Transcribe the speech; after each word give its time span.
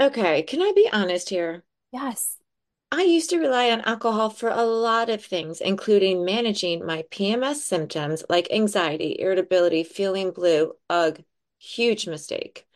Okay, 0.00 0.42
can 0.42 0.60
I 0.60 0.72
be 0.74 0.88
honest 0.92 1.28
here? 1.30 1.64
Yes. 1.92 2.38
I 2.92 3.02
used 3.02 3.30
to 3.30 3.38
rely 3.38 3.70
on 3.70 3.80
alcohol 3.82 4.30
for 4.30 4.48
a 4.48 4.62
lot 4.64 5.10
of 5.10 5.24
things, 5.24 5.60
including 5.60 6.24
managing 6.24 6.84
my 6.86 7.04
PMS 7.10 7.64
symptoms 7.64 8.24
like 8.28 8.50
anxiety, 8.52 9.16
irritability, 9.18 9.82
feeling 9.84 10.30
blue. 10.30 10.74
Ugh, 10.90 11.22
huge 11.58 12.06
mistake. 12.06 12.66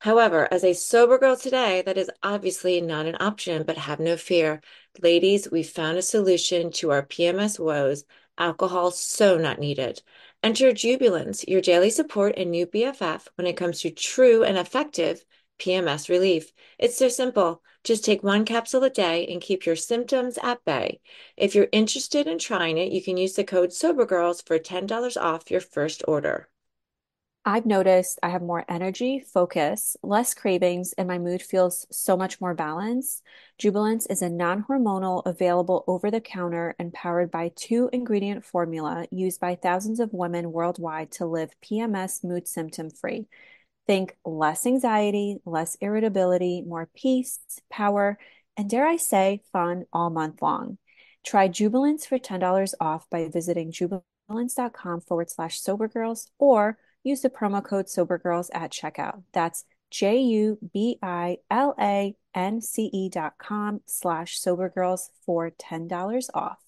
However, 0.00 0.48
as 0.52 0.64
a 0.64 0.74
sober 0.74 1.18
girl 1.18 1.36
today, 1.36 1.82
that 1.82 1.98
is 1.98 2.10
obviously 2.22 2.80
not 2.80 3.06
an 3.06 3.16
option, 3.20 3.64
but 3.64 3.76
have 3.78 4.00
no 4.00 4.16
fear. 4.16 4.60
Ladies, 5.00 5.50
we 5.50 5.62
found 5.62 5.98
a 5.98 6.02
solution 6.02 6.70
to 6.72 6.90
our 6.90 7.04
PMS 7.04 7.58
woes. 7.58 8.04
Alcohol 8.36 8.90
so 8.92 9.38
not 9.38 9.58
needed. 9.58 10.02
Enter 10.42 10.72
Jubilance, 10.72 11.44
your 11.48 11.60
daily 11.60 11.90
support 11.90 12.34
and 12.36 12.50
new 12.50 12.66
BFF 12.66 13.28
when 13.36 13.46
it 13.46 13.56
comes 13.56 13.80
to 13.80 13.90
true 13.90 14.44
and 14.44 14.56
effective 14.56 15.24
PMS 15.58 16.08
relief. 16.08 16.52
It's 16.78 16.96
so 16.96 17.08
simple. 17.08 17.62
Just 17.84 18.04
take 18.04 18.22
one 18.22 18.44
capsule 18.44 18.84
a 18.84 18.90
day 18.90 19.26
and 19.26 19.40
keep 19.40 19.64
your 19.64 19.76
symptoms 19.76 20.38
at 20.42 20.64
bay. 20.64 21.00
If 21.36 21.54
you're 21.54 21.68
interested 21.72 22.26
in 22.26 22.38
trying 22.38 22.78
it, 22.78 22.92
you 22.92 23.02
can 23.02 23.16
use 23.16 23.34
the 23.34 23.44
code 23.44 23.72
SOBERGIRLS 23.72 24.42
for 24.46 24.58
$10 24.58 25.16
off 25.16 25.50
your 25.50 25.60
first 25.60 26.02
order. 26.08 26.48
I've 27.44 27.64
noticed 27.64 28.18
I 28.22 28.28
have 28.28 28.42
more 28.42 28.64
energy, 28.68 29.20
focus, 29.20 29.96
less 30.02 30.34
cravings, 30.34 30.92
and 30.92 31.08
my 31.08 31.18
mood 31.18 31.40
feels 31.40 31.86
so 31.90 32.14
much 32.14 32.42
more 32.42 32.52
balanced. 32.52 33.22
Jubilance 33.56 34.04
is 34.04 34.20
a 34.20 34.28
non-hormonal, 34.28 35.22
available 35.24 35.82
over 35.86 36.10
the 36.10 36.20
counter 36.20 36.74
and 36.78 36.92
powered 36.92 37.30
by 37.30 37.52
two 37.56 37.88
ingredient 37.90 38.44
formula 38.44 39.06
used 39.10 39.40
by 39.40 39.54
thousands 39.54 39.98
of 39.98 40.12
women 40.12 40.52
worldwide 40.52 41.10
to 41.12 41.24
live 41.24 41.54
PMS 41.62 42.22
mood 42.22 42.46
symptom 42.46 42.90
free. 42.90 43.28
Think 43.88 44.14
less 44.24 44.66
anxiety, 44.66 45.38
less 45.46 45.76
irritability, 45.80 46.62
more 46.62 46.88
peace, 46.94 47.40
power, 47.70 48.18
and 48.54 48.68
dare 48.68 48.86
I 48.86 48.96
say, 48.96 49.42
fun 49.50 49.86
all 49.94 50.10
month 50.10 50.42
long. 50.42 50.76
Try 51.24 51.48
Jubilance 51.48 52.04
for 52.04 52.18
$10 52.18 52.74
off 52.80 53.08
by 53.10 53.28
visiting 53.28 53.72
jubilance.com 53.72 55.00
forward 55.00 55.30
slash 55.30 55.60
sobergirls 55.60 56.28
or 56.38 56.76
use 57.02 57.22
the 57.22 57.30
promo 57.30 57.64
code 57.64 57.86
sobergirls 57.86 58.50
at 58.52 58.72
checkout. 58.72 59.22
That's 59.32 59.64
J 59.90 60.18
U 60.18 60.58
B 60.74 60.98
I 61.02 61.38
L 61.50 61.74
A 61.80 62.14
N 62.34 62.60
C 62.60 62.90
E 62.92 63.08
dot 63.08 63.38
com 63.38 63.80
slash 63.86 64.38
sobergirls 64.38 65.08
for 65.24 65.50
$10 65.50 66.28
off. 66.34 66.67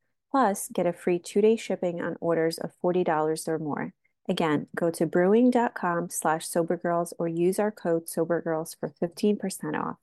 Plus, 0.31 0.69
get 0.73 0.87
a 0.87 0.93
free 0.93 1.19
two-day 1.19 1.57
shipping 1.57 2.01
on 2.01 2.15
orders 2.21 2.57
of 2.57 2.71
$40 2.81 3.47
or 3.47 3.59
more. 3.59 3.93
Again, 4.29 4.67
go 4.75 4.89
to 4.89 5.05
brewing.com 5.05 6.09
slash 6.09 6.47
sobergirls 6.47 7.11
or 7.19 7.27
use 7.27 7.59
our 7.59 7.71
code 7.71 8.07
sobergirls 8.07 8.77
for 8.79 8.93
15% 9.01 9.77
off. 9.77 9.97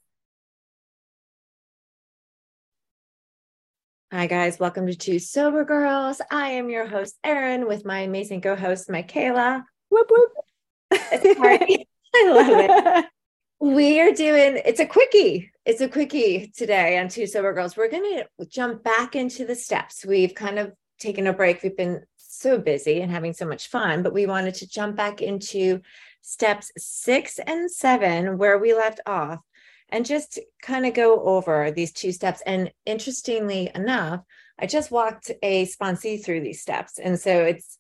Hi, 4.13 4.27
guys. 4.27 4.59
Welcome 4.59 4.87
to 4.87 4.95
Two 4.95 5.19
Sober 5.19 5.65
Girls. 5.65 6.21
I 6.31 6.53
am 6.53 6.71
your 6.71 6.87
host, 6.87 7.19
Erinn, 7.25 7.67
with 7.67 7.85
my 7.85 8.01
amazing 8.01 8.41
co 8.41 8.57
host, 8.57 8.91
Michaela. 8.91 9.65
Whoop, 9.91 10.11
whoop. 10.11 10.33
I 10.93 11.85
love 12.17 12.49
it. 12.49 13.05
We 13.61 14.01
are 14.01 14.13
doing 14.13 14.61
it's 14.65 14.79
a 14.79 14.87
quickie. 14.87 15.51
It's 15.65 15.81
a 15.81 15.89
quickie 15.89 16.53
today 16.57 16.97
on 16.97 17.09
Two 17.09 17.27
Sober 17.27 17.53
Girls. 17.53 17.77
We're 17.77 17.91
going 17.91 18.23
to 18.39 18.47
jump 18.47 18.85
back 18.85 19.17
into 19.17 19.45
the 19.45 19.57
steps. 19.57 20.07
We've 20.07 20.33
kind 20.33 20.61
of 20.61 20.73
taken 21.01 21.27
a 21.27 21.33
break. 21.33 21.65
We've 21.65 21.77
been 21.77 22.05
so 22.17 22.59
busy 22.59 23.01
and 23.01 23.11
having 23.11 23.33
so 23.33 23.47
much 23.47 23.69
fun, 23.69 24.05
but 24.05 24.15
we 24.15 24.27
wanted 24.27 24.55
to 24.55 24.69
jump 24.69 24.95
back 24.95 25.21
into 25.21 25.81
steps 26.23 26.71
six 26.79 27.41
and 27.41 27.69
seven, 27.69 28.39
where 28.39 28.59
we 28.59 28.75
left 28.75 29.01
off, 29.07 29.41
and 29.89 30.07
just 30.07 30.39
kind 30.63 30.87
of 30.87 30.95
go 30.95 31.21
over 31.25 31.73
these 31.73 31.91
two 31.91 32.13
steps. 32.13 32.41
And 32.47 32.71
interestingly 32.87 33.73
enough, 33.75 34.21
I 34.57 34.67
just 34.67 34.93
walked 34.93 35.33
a 35.43 35.67
sponsee 35.67 36.25
through 36.25 36.43
these 36.43 36.63
steps. 36.63 37.01
And 37.01 37.19
so 37.19 37.43
it's 37.43 37.77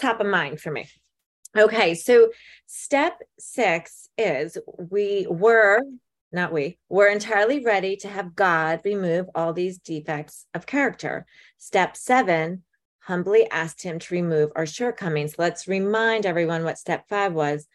top 0.00 0.20
of 0.20 0.26
mind 0.26 0.58
for 0.58 0.70
me. 0.70 0.88
Okay, 1.56 1.94
so 1.94 2.30
step 2.66 3.20
six 3.38 4.08
is 4.16 4.56
we 4.90 5.26
were, 5.28 5.80
not 6.32 6.50
we, 6.50 6.78
we're 6.88 7.10
entirely 7.10 7.62
ready 7.62 7.96
to 7.96 8.08
have 8.08 8.34
God 8.34 8.80
remove 8.84 9.26
all 9.34 9.52
these 9.52 9.78
defects 9.78 10.46
of 10.54 10.64
character. 10.64 11.26
Step 11.58 11.94
seven, 11.94 12.62
humbly 13.00 13.46
asked 13.50 13.82
him 13.82 13.98
to 13.98 14.14
remove 14.14 14.50
our 14.56 14.64
shortcomings. 14.64 15.34
Let's 15.36 15.68
remind 15.68 16.24
everyone 16.24 16.64
what 16.64 16.78
step 16.78 17.06
five 17.08 17.34
was 17.34 17.66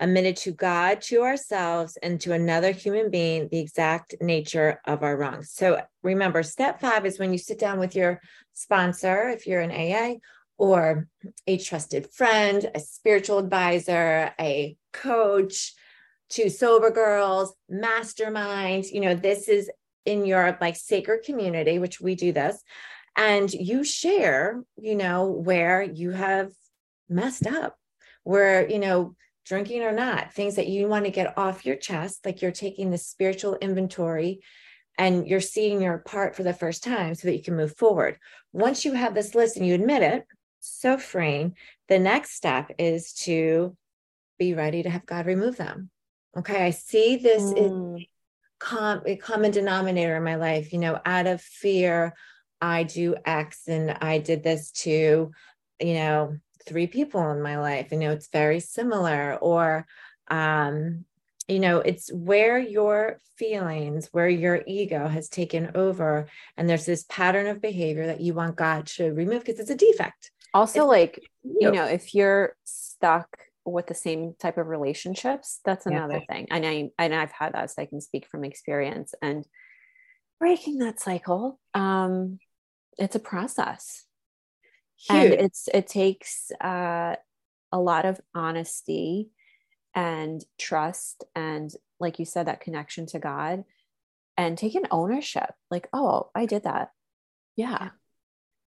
admitted 0.00 0.36
to 0.36 0.52
God, 0.52 1.02
to 1.02 1.22
ourselves, 1.22 1.98
and 2.02 2.18
to 2.22 2.32
another 2.32 2.70
human 2.70 3.10
being 3.10 3.48
the 3.50 3.58
exact 3.58 4.14
nature 4.22 4.80
of 4.86 5.02
our 5.02 5.16
wrongs. 5.18 5.50
So 5.50 5.82
remember, 6.02 6.42
step 6.42 6.80
five 6.80 7.04
is 7.04 7.18
when 7.18 7.32
you 7.32 7.38
sit 7.38 7.58
down 7.58 7.78
with 7.78 7.94
your 7.94 8.22
sponsor, 8.54 9.28
if 9.28 9.46
you're 9.46 9.60
an 9.60 9.72
AA, 9.72 10.18
or 10.58 11.08
a 11.46 11.56
trusted 11.56 12.10
friend, 12.10 12.70
a 12.74 12.80
spiritual 12.80 13.38
advisor, 13.38 14.34
a 14.38 14.76
coach, 14.92 15.72
two 16.28 16.50
sober 16.50 16.90
girls, 16.90 17.54
mastermind. 17.68 18.84
You 18.86 19.00
know, 19.00 19.14
this 19.14 19.48
is 19.48 19.70
in 20.04 20.26
your 20.26 20.58
like 20.60 20.76
sacred 20.76 21.24
community, 21.24 21.78
which 21.78 22.00
we 22.00 22.14
do 22.14 22.32
this, 22.32 22.62
and 23.16 23.52
you 23.52 23.84
share, 23.84 24.62
you 24.76 24.94
know, 24.94 25.26
where 25.26 25.82
you 25.82 26.10
have 26.10 26.50
messed 27.08 27.46
up, 27.46 27.76
where, 28.24 28.68
you 28.68 28.78
know, 28.78 29.14
drinking 29.46 29.82
or 29.82 29.92
not, 29.92 30.34
things 30.34 30.56
that 30.56 30.68
you 30.68 30.86
want 30.88 31.04
to 31.04 31.10
get 31.10 31.38
off 31.38 31.64
your 31.64 31.76
chest, 31.76 32.24
like 32.24 32.42
you're 32.42 32.52
taking 32.52 32.90
the 32.90 32.98
spiritual 32.98 33.56
inventory 33.56 34.40
and 34.98 35.26
you're 35.26 35.40
seeing 35.40 35.80
your 35.80 35.98
part 35.98 36.36
for 36.36 36.42
the 36.42 36.52
first 36.52 36.84
time 36.84 37.14
so 37.14 37.28
that 37.28 37.36
you 37.36 37.42
can 37.42 37.56
move 37.56 37.74
forward. 37.76 38.18
Once 38.52 38.84
you 38.84 38.92
have 38.92 39.14
this 39.14 39.34
list 39.34 39.56
and 39.56 39.66
you 39.66 39.74
admit 39.74 40.02
it, 40.02 40.26
so 40.60 40.98
freeing. 40.98 41.56
The 41.88 41.98
next 41.98 42.32
step 42.32 42.72
is 42.78 43.12
to 43.24 43.76
be 44.38 44.54
ready 44.54 44.82
to 44.82 44.90
have 44.90 45.06
God 45.06 45.26
remove 45.26 45.56
them. 45.56 45.90
Okay, 46.36 46.64
I 46.64 46.70
see 46.70 47.16
this 47.16 47.42
mm. 47.42 48.06
com- 48.58 49.02
a 49.06 49.16
common 49.16 49.50
denominator 49.50 50.16
in 50.16 50.22
my 50.22 50.36
life. 50.36 50.72
You 50.72 50.78
know, 50.78 51.00
out 51.04 51.26
of 51.26 51.40
fear, 51.40 52.14
I 52.60 52.84
do 52.84 53.16
X, 53.24 53.66
and 53.66 53.90
I 54.00 54.18
did 54.18 54.42
this 54.42 54.70
to, 54.72 55.30
you 55.80 55.94
know, 55.94 56.36
three 56.66 56.86
people 56.86 57.30
in 57.30 57.42
my 57.42 57.58
life. 57.58 57.90
You 57.90 57.98
know, 57.98 58.12
it's 58.12 58.28
very 58.28 58.60
similar. 58.60 59.36
Or, 59.40 59.86
um, 60.28 61.04
you 61.48 61.60
know, 61.60 61.78
it's 61.78 62.12
where 62.12 62.58
your 62.58 63.18
feelings, 63.36 64.08
where 64.12 64.28
your 64.28 64.62
ego 64.66 65.08
has 65.08 65.28
taken 65.28 65.72
over, 65.74 66.28
and 66.56 66.68
there's 66.68 66.86
this 66.86 67.04
pattern 67.08 67.46
of 67.46 67.62
behavior 67.62 68.06
that 68.06 68.20
you 68.20 68.34
want 68.34 68.56
God 68.56 68.86
to 68.86 69.12
remove 69.12 69.44
because 69.44 69.60
it's 69.60 69.70
a 69.70 69.76
defect 69.76 70.30
also 70.54 70.80
it's, 70.80 70.88
like 70.88 71.28
you 71.42 71.70
know 71.70 71.84
if 71.84 72.14
you're 72.14 72.56
stuck 72.64 73.28
with 73.64 73.86
the 73.86 73.94
same 73.94 74.34
type 74.38 74.58
of 74.58 74.66
relationships 74.66 75.60
that's 75.64 75.86
another 75.86 76.22
yeah. 76.28 76.34
thing. 76.34 76.46
And 76.50 76.66
i 76.66 76.90
and 76.98 77.14
i've 77.14 77.32
had 77.32 77.54
that 77.54 77.70
so 77.70 77.82
i 77.82 77.86
can 77.86 78.00
speak 78.00 78.26
from 78.26 78.44
experience. 78.44 79.14
And 79.20 79.44
breaking 80.40 80.78
that 80.78 81.00
cycle 81.00 81.58
um 81.74 82.38
it's 82.96 83.16
a 83.16 83.20
process. 83.20 84.04
Huge. 84.96 85.32
and 85.32 85.32
it's 85.34 85.68
it 85.72 85.86
takes 85.86 86.50
uh 86.60 87.16
a 87.70 87.78
lot 87.78 88.06
of 88.06 88.20
honesty 88.34 89.30
and 89.94 90.42
trust 90.58 91.24
and 91.34 91.70
like 92.00 92.18
you 92.18 92.24
said 92.24 92.46
that 92.46 92.60
connection 92.60 93.06
to 93.06 93.18
god 93.18 93.64
and 94.36 94.56
taking 94.56 94.84
ownership. 94.90 95.52
Like 95.70 95.88
oh 95.92 96.30
i 96.34 96.46
did 96.46 96.64
that. 96.64 96.90
Yeah 97.56 97.90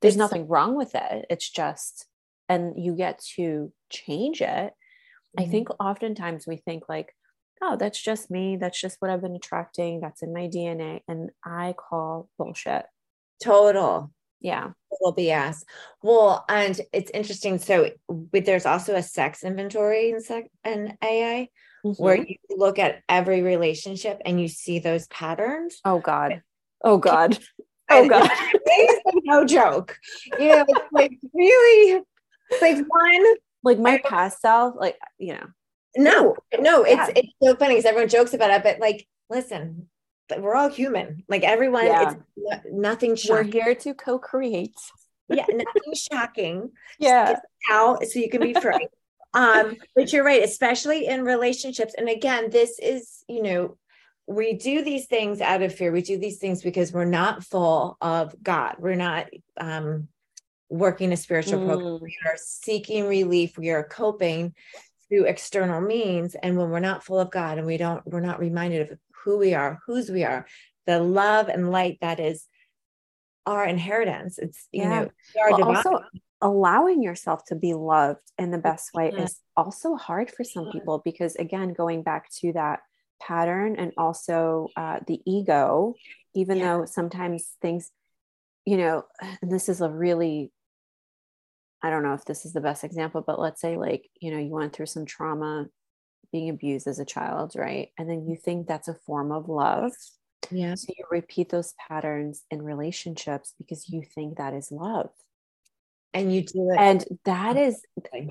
there's 0.01 0.15
it's, 0.15 0.19
nothing 0.19 0.47
wrong 0.47 0.77
with 0.77 0.95
it 0.95 1.27
it's 1.31 1.49
just 1.49 2.07
and 2.49 2.83
you 2.83 2.95
get 2.95 3.23
to 3.37 3.73
change 3.91 4.41
it 4.41 4.47
mm-hmm. 4.47 5.43
i 5.43 5.47
think 5.47 5.69
oftentimes 5.81 6.47
we 6.47 6.57
think 6.57 6.85
like 6.89 7.15
oh 7.63 7.77
that's 7.77 8.01
just 8.01 8.31
me 8.31 8.57
that's 8.57 8.81
just 8.81 8.97
what 9.01 9.11
i've 9.11 9.23
been 9.23 9.37
attracting 9.37 10.01
that's 10.01 10.23
in 10.23 10.33
my 10.33 10.49
dna 10.49 11.01
and 11.09 11.31
i 11.45 11.75
call 11.77 12.29
bullshit 12.39 12.87
total 13.43 14.11
yeah 14.41 14.71
total 14.93 15.17
bs 15.17 15.65
well 16.03 16.45
and 16.49 16.81
it's 16.93 17.11
interesting 17.13 17.59
so 17.59 17.91
but 18.09 18.45
there's 18.45 18.67
also 18.67 18.95
a 18.95 19.03
sex 19.03 19.43
inventory 19.43 20.11
in, 20.11 20.21
sec- 20.21 20.51
in 20.65 20.97
aa 21.03 21.47
mm-hmm. 21.85 22.03
where 22.03 22.17
you 22.17 22.37
look 22.51 22.79
at 22.79 23.03
every 23.09 23.43
relationship 23.43 24.21
and 24.25 24.41
you 24.41 24.49
see 24.49 24.79
those 24.79 25.07
patterns. 25.09 25.81
Oh 25.85 25.99
God. 25.99 26.43
Oh 26.83 26.99
God. 26.99 27.39
Oh 27.91 28.09
God. 28.09 28.31
no 29.25 29.45
joke. 29.45 29.99
You 30.39 30.49
know, 30.49 30.67
like 30.93 31.13
really 31.33 32.03
like 32.61 32.77
one 32.89 33.35
like 33.63 33.79
my 33.79 34.01
past 34.05 34.41
self, 34.41 34.75
like, 34.79 34.99
you 35.19 35.35
know. 35.35 35.47
No, 35.97 36.37
no, 36.59 36.85
it's 36.85 36.97
yeah. 36.97 37.13
it's 37.17 37.33
so 37.43 37.57
funny 37.57 37.75
because 37.75 37.87
everyone 37.87 38.09
jokes 38.09 38.35
about 38.35 38.51
it, 38.51 38.63
but 38.63 38.79
like, 38.79 39.09
listen, 39.31 39.89
we're 40.37 40.55
all 40.55 40.69
human. 40.69 41.25
Like 41.29 41.43
everyone, 41.43 41.87
yeah. 41.87 42.15
it's 42.37 42.67
nothing 42.71 43.17
shocking. 43.17 43.47
We're 43.47 43.65
here 43.65 43.75
to 43.75 43.95
co-create. 43.95 44.77
yeah, 45.29 45.47
nothing 45.49 45.95
shocking. 45.95 46.71
Yeah. 46.99 47.39
Out 47.71 48.05
so 48.05 48.19
you 48.19 48.31
can 48.31 48.41
be 48.41 48.55
free 48.55 48.89
um 49.35 49.77
but 49.95 50.13
you're 50.13 50.25
right 50.25 50.43
especially 50.43 51.07
in 51.07 51.23
relationships 51.23 51.95
and 51.99 52.09
again 52.09 52.49
this 52.51 52.79
is 52.79 53.25
you 53.29 53.43
know 53.43 53.77
we 54.29 54.53
do 54.53 54.85
these 54.85 55.07
things 55.07 55.41
out 55.41 55.63
of 55.63 55.75
fear. 55.75 55.91
We 55.91 56.03
do 56.03 56.19
these 56.19 56.37
things 56.37 56.63
because 56.63 56.93
we're 56.93 57.07
not 57.07 57.43
full 57.43 57.97
of 58.01 58.35
god. 58.43 58.77
We're 58.79 58.95
not 58.95 59.27
um 59.59 60.09
working 60.69 61.13
a 61.13 61.17
spiritual 61.17 61.61
mm. 61.61 61.67
program 61.67 62.01
we 62.03 62.17
are 62.27 62.37
seeking 62.37 63.07
relief. 63.07 63.57
We 63.57 63.71
are 63.71 63.83
coping 63.83 64.55
through 65.09 65.25
external 65.25 65.81
means. 65.81 66.35
And 66.35 66.59
when 66.59 66.69
we're 66.69 66.79
not 66.79 67.03
full 67.03 67.19
of 67.19 67.31
god 67.31 67.57
and 67.57 67.67
we 67.67 67.79
don't 67.79 68.07
we're 68.07 68.21
not 68.21 68.39
reminded 68.39 68.91
of 68.91 68.99
who 69.25 69.39
we 69.39 69.55
are 69.55 69.81
whose 69.87 70.11
we 70.11 70.25
are 70.25 70.47
the 70.87 71.01
love 71.01 71.49
and 71.49 71.71
light 71.71 71.99
that 72.03 72.21
is 72.21 72.47
our 73.47 73.65
inheritance. 73.65 74.39
It's 74.39 74.69
you 74.73 74.83
yeah. 74.83 75.05
know 75.05 75.11
well, 75.35 75.77
also 75.77 76.01
allowing 76.43 77.03
yourself 77.03 77.47
to 77.47 77.55
be 77.55 77.73
loved 77.73 78.31
in 78.37 78.51
the 78.51 78.59
best 78.59 78.93
way 78.93 79.09
is 79.09 79.41
also 79.57 79.97
hard 79.97 80.31
for 80.31 80.45
some 80.45 80.71
people 80.71 81.01
because 81.03 81.35
again 81.37 81.73
going 81.73 82.03
back 82.03 82.31
to 82.41 82.53
that 82.53 82.81
pattern 83.21 83.77
and 83.77 83.93
also 83.97 84.69
uh, 84.77 85.01
the 85.07 85.21
ego 85.27 85.95
even 86.35 86.59
yeah. 86.59 86.77
though 86.77 86.85
sometimes 86.85 87.53
things 87.61 87.91
you 88.65 88.77
know 88.77 89.05
and 89.43 89.51
this 89.51 89.69
is 89.69 89.81
a 89.81 89.91
really 89.91 90.53
i 91.83 91.91
don't 91.91 92.03
know 92.03 92.15
if 92.15 92.25
this 92.25 92.45
is 92.45 92.53
the 92.53 92.61
best 92.61 92.85
example 92.85 93.23
but 93.27 93.41
let's 93.41 93.61
say 93.61 93.77
like 93.77 94.09
you 94.21 94.31
know 94.31 94.39
you 94.39 94.51
went 94.51 94.73
through 94.73 94.87
some 94.87 95.07
trauma 95.07 95.67
being 96.33 96.51
abused 96.51 96.87
as 96.87 96.99
a 96.99 97.05
child 97.05 97.53
right? 97.57 97.89
And 97.99 98.09
then 98.09 98.27
you 98.27 98.37
think 98.37 98.67
that's 98.67 98.89
a 98.89 98.95
form 98.95 99.33
of 99.33 99.49
love. 99.49 99.93
Yeah. 100.51 100.75
So 100.75 100.93
you 100.97 101.05
repeat 101.11 101.51
those 101.51 101.75
patterns 101.89 102.45
in 102.51 102.63
relationships 102.63 103.55
because 103.59 103.89
you 103.89 104.03
think 104.15 104.39
that 104.39 104.55
is 104.55 104.71
love. 104.71 105.11
And 106.15 106.35
you 106.35 106.43
do 106.43 106.71
it 106.71 106.79
and 106.79 107.05
that 107.27 107.57
is 107.59 107.83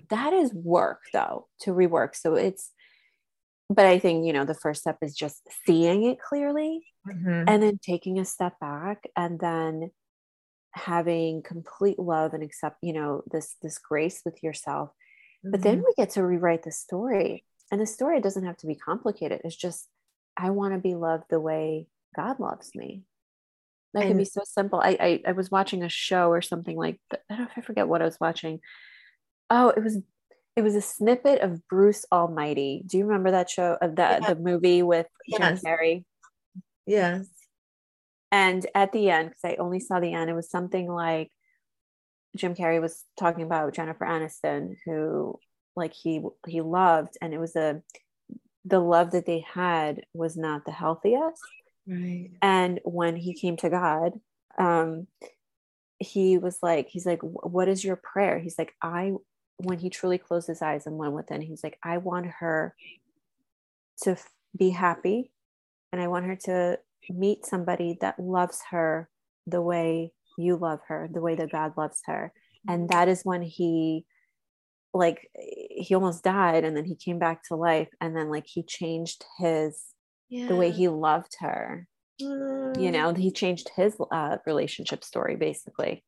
that 0.10 0.34
is 0.34 0.52
work 0.54 1.02
though 1.14 1.48
to 1.62 1.72
rework. 1.72 2.16
So 2.16 2.34
it's 2.34 2.72
but 3.70 3.86
i 3.86 4.00
think 4.00 4.26
you 4.26 4.34
know 4.34 4.46
the 4.46 4.54
first 4.54 4.82
step 4.82 4.98
is 5.02 5.16
just 5.16 5.42
seeing 5.66 6.04
it 6.04 6.20
clearly 6.20 6.86
mm-hmm. 7.08 7.44
and 7.48 7.64
then 7.64 7.80
taking 7.82 8.20
a 8.20 8.26
step 8.26 8.60
back 8.60 9.04
and 9.16 9.40
then 9.40 9.92
having 10.72 11.42
complete 11.42 11.98
love 11.98 12.34
and 12.34 12.44
accept 12.44 12.78
you 12.82 12.94
know 12.94 13.24
this 13.32 13.56
this 13.62 13.78
grace 13.78 14.22
with 14.26 14.42
yourself 14.44 14.90
mm-hmm. 14.90 15.52
but 15.52 15.62
then 15.62 15.78
mm-hmm. 15.78 15.86
we 15.86 15.94
get 15.98 16.12
to 16.12 16.24
rewrite 16.24 16.64
the 16.64 16.72
story 16.72 17.44
and 17.72 17.82
the 17.82 17.86
story 17.86 18.22
doesn't 18.22 18.46
have 18.46 18.58
to 18.58 18.68
be 18.68 18.76
complicated 18.76 19.42
it's 19.44 19.56
just 19.56 19.88
i 20.38 20.50
want 20.50 20.74
to 20.74 20.80
be 20.80 20.96
loved 20.96 21.26
the 21.30 21.40
way 21.40 21.88
god 22.16 22.40
loves 22.40 22.72
me 22.76 23.04
that 23.94 24.04
and, 24.04 24.12
can 24.12 24.18
be 24.18 24.26
so 24.26 24.42
simple. 24.44 24.80
I, 24.80 24.98
I, 25.00 25.22
I 25.28 25.32
was 25.32 25.50
watching 25.50 25.84
a 25.84 25.90
show 25.90 26.30
or 26.30 26.42
something 26.42 26.78
like 26.78 27.00
that. 27.10 27.22
I 27.30 27.36
don't 27.36 27.46
know 27.46 27.52
if 27.52 27.58
I 27.58 27.62
forget 27.62 27.88
what 27.88 28.02
I 28.02 28.06
was 28.06 28.20
watching. 28.20 28.60
Oh, 29.50 29.70
it 29.70 29.84
was 29.84 30.00
it 30.58 30.64
was 30.64 30.76
a 30.76 30.82
snippet 30.82 31.42
of 31.42 31.66
Bruce 31.68 32.06
Almighty. 32.12 32.84
Do 32.86 32.98
you 32.98 33.06
remember 33.06 33.32
that 33.32 33.50
show 33.50 33.78
of 33.82 33.96
that 33.96 34.22
yeah. 34.22 34.34
the 34.34 34.40
movie 34.40 34.84
with 34.84 35.08
yes. 35.26 35.40
Jim 35.40 35.58
Carrey? 35.72 36.04
Yes. 36.86 37.28
And 38.32 38.66
at 38.76 38.92
the 38.92 39.10
end, 39.10 39.30
because 39.30 39.46
I 39.46 39.62
only 39.62 39.80
saw 39.80 40.00
the 40.00 40.14
end, 40.14 40.30
it 40.30 40.36
was 40.36 40.50
something 40.50 40.92
like 40.92 41.32
Jim 42.36 42.56
Carrey 42.56 42.82
was 42.82 43.04
talking 43.18 43.44
about 43.44 43.74
Jennifer 43.74 44.06
Aniston, 44.06 44.76
who 44.86 45.40
like 45.78 45.94
he 45.94 46.22
he 46.46 46.60
loved, 46.62 47.18
and 47.22 47.34
it 47.34 47.40
was 47.40 47.56
a 47.56 47.82
the 48.66 48.80
love 48.80 49.12
that 49.12 49.26
they 49.26 49.46
had 49.54 50.02
was 50.14 50.36
not 50.36 50.66
the 50.66 50.72
healthiest 50.72 51.42
Right. 51.88 52.32
And 52.42 52.80
when 52.84 53.16
he 53.16 53.34
came 53.34 53.56
to 53.58 53.70
God, 53.70 54.20
um, 54.58 55.08
he 56.00 56.38
was 56.38 56.60
like, 56.62 56.90
he's 56.90 57.06
like, 57.06 57.22
what 57.22 57.70
is 57.70 57.84
your 57.84 57.96
prayer? 57.96 58.40
He's 58.40 58.58
like, 58.58 58.74
I, 58.82 59.14
when 59.58 59.80
he 59.80 59.90
truly 59.90 60.18
closed 60.18 60.48
his 60.48 60.62
eyes 60.62 60.86
and 60.86 60.98
went 60.98 61.14
within, 61.14 61.42
he's 61.42 61.64
like, 61.64 61.78
I 61.84 61.98
want 61.98 62.28
her 62.40 62.76
to 64.04 64.12
f- 64.12 64.30
be 64.58 64.70
happy 64.70 65.32
and 65.92 66.02
I 66.02 66.08
want 66.08 66.26
her 66.26 66.36
to 66.46 66.80
meet 67.10 67.46
somebody 67.46 67.98
that 68.02 68.20
loves 68.20 68.62
her 68.72 69.10
the 69.46 69.62
way 69.62 70.12
you 70.38 70.58
love 70.58 70.80
her, 70.88 71.10
the 71.12 71.22
way 71.22 71.36
that 71.36 71.52
God 71.52 71.74
loves 71.78 72.02
her. 72.06 72.32
And 72.68 72.90
that 72.90 73.08
is 73.08 73.22
when 73.24 73.42
he, 73.42 74.06
like, 74.94 75.30
he 75.34 75.96
almost 75.96 76.24
died 76.24 76.64
and 76.64 76.76
then 76.76 76.86
he 76.86 76.96
came 76.96 77.18
back 77.18 77.44
to 77.46 77.56
life 77.56 77.88
and 78.02 78.16
then, 78.16 78.30
like, 78.30 78.46
he 78.46 78.62
changed 78.62 79.24
his 79.40 79.82
yeah. 80.30 80.48
the 80.48 80.56
way 80.56 80.72
he 80.72 80.88
loved 80.88 81.36
her 81.40 81.88
mm. 82.22 82.82
you 82.82 82.92
know 82.92 83.14
he 83.14 83.32
changed 83.32 83.70
his 83.76 83.96
uh, 84.12 84.38
relationship 84.46 85.04
story 85.04 85.36
basically 85.36 86.04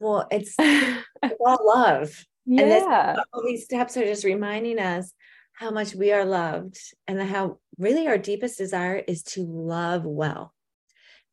well 0.00 0.26
it's, 0.30 0.54
it's 0.58 1.40
all 1.44 1.58
love 1.66 2.12
yeah. 2.46 2.62
and 2.62 2.70
this, 2.70 3.24
all 3.32 3.44
these 3.44 3.64
steps 3.64 3.96
are 3.96 4.04
just 4.04 4.24
reminding 4.24 4.78
us 4.78 5.12
how 5.52 5.70
much 5.70 5.94
we 5.94 6.12
are 6.12 6.24
loved 6.24 6.78
and 7.08 7.20
how 7.20 7.58
really 7.78 8.06
our 8.06 8.18
deepest 8.18 8.58
desire 8.58 8.96
is 8.96 9.22
to 9.22 9.42
love 9.42 10.04
well 10.04 10.54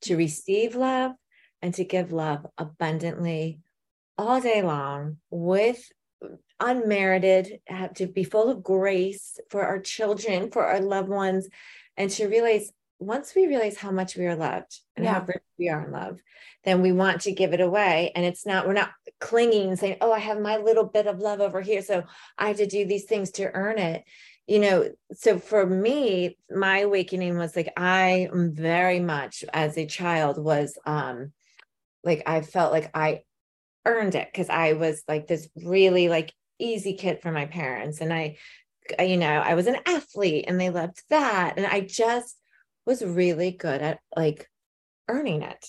to 0.02 0.18
receive 0.18 0.76
love 0.76 1.12
and 1.62 1.74
to 1.74 1.84
give 1.84 2.12
love 2.12 2.46
abundantly 2.58 3.60
all 4.18 4.42
day 4.42 4.62
long 4.62 5.18
with 5.30 5.92
unmerited 6.60 7.60
have 7.68 7.94
to 7.94 8.08
be 8.08 8.24
full 8.24 8.50
of 8.50 8.64
grace 8.64 9.40
for 9.50 9.64
our 9.64 9.80
children 9.80 10.52
for 10.52 10.66
our 10.66 10.80
loved 10.80 11.10
ones 11.10 11.48
and 11.98 12.10
to 12.10 12.28
realize 12.28 12.72
once 13.00 13.34
we 13.36 13.48
realize 13.48 13.78
how 13.78 13.92
much 13.92 14.16
we 14.16 14.26
are 14.26 14.36
loved 14.36 14.80
and 14.96 15.06
yeah. 15.06 15.14
how 15.16 15.26
rich 15.26 15.44
we 15.58 15.70
are 15.70 15.86
in 15.86 15.92
love, 15.92 16.20
then 16.64 16.82
we 16.82 16.92
want 16.92 17.22
to 17.22 17.32
give 17.32 17.54
it 17.54 17.62
away. 17.62 18.12
And 18.16 18.26
it's 18.26 18.46
not, 18.46 18.66
we're 18.66 18.74
not 18.74 18.92
clinging 19.20 19.70
and 19.70 19.80
saying, 19.80 19.98
oh, 20.02 20.12
I 20.12 20.20
have 20.20 20.40
my 20.40 20.58
little 20.58 20.86
bit 20.86 21.08
of 21.08 21.20
love 21.20 21.42
over 21.42 21.62
here. 21.62 21.82
So 21.82 22.04
I 22.38 22.48
have 22.48 22.58
to 22.58 22.66
do 22.66 22.86
these 22.86 23.06
things 23.06 23.32
to 23.32 23.52
earn 23.54 23.78
it. 23.78 24.04
You 24.48 24.60
know, 24.60 24.90
so 25.14 25.40
for 25.40 25.66
me, 25.66 26.38
my 26.50 26.80
awakening 26.80 27.38
was 27.38 27.56
like, 27.56 27.72
I 27.78 28.28
am 28.32 28.54
very 28.54 29.00
much 29.00 29.44
as 29.54 29.78
a 29.78 29.86
child 29.86 30.38
was 30.38 30.78
um 30.86 31.32
like 32.04 32.24
I 32.26 32.42
felt 32.42 32.74
like 32.74 32.92
I 32.94 33.22
earned 33.86 34.16
it 34.16 34.28
because 34.32 34.50
I 34.50 34.74
was 34.74 35.04
like 35.08 35.28
this 35.28 35.48
really 35.64 36.10
like 36.10 36.34
easy 36.60 36.96
kid 36.96 37.22
for 37.22 37.32
my 37.32 37.46
parents. 37.46 38.02
And 38.02 38.14
I 38.14 38.38
you 39.00 39.16
know, 39.16 39.32
I 39.32 39.54
was 39.54 39.68
an 39.68 39.78
athlete 39.86 40.46
and 40.48 40.60
they 40.60 40.70
loved 40.70 41.04
that. 41.10 41.54
And 41.56 41.66
I 41.66 41.80
just 41.80 42.38
was 42.86 43.04
really 43.04 43.52
good 43.52 43.82
at 43.82 44.00
like 44.16 44.50
earning 45.08 45.42
it. 45.42 45.66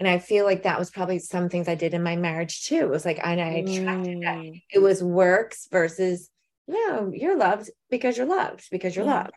And 0.00 0.08
I 0.08 0.18
feel 0.18 0.44
like 0.44 0.64
that 0.64 0.78
was 0.78 0.90
probably 0.90 1.20
some 1.20 1.48
things 1.48 1.68
I 1.68 1.76
did 1.76 1.94
in 1.94 2.02
my 2.02 2.16
marriage 2.16 2.64
too. 2.64 2.76
It 2.76 2.90
was 2.90 3.04
like, 3.04 3.20
I, 3.22 3.34
I 3.34 3.48
attracted 3.48 4.18
mm. 4.18 4.22
that. 4.22 4.60
It 4.72 4.80
was 4.80 5.02
works 5.02 5.68
versus, 5.70 6.28
you 6.66 6.88
know, 6.88 7.12
you're 7.14 7.36
loved 7.36 7.70
because 7.88 8.16
you're 8.16 8.26
loved, 8.26 8.66
because 8.70 8.96
you're 8.96 9.04
yeah. 9.04 9.14
loved. 9.14 9.32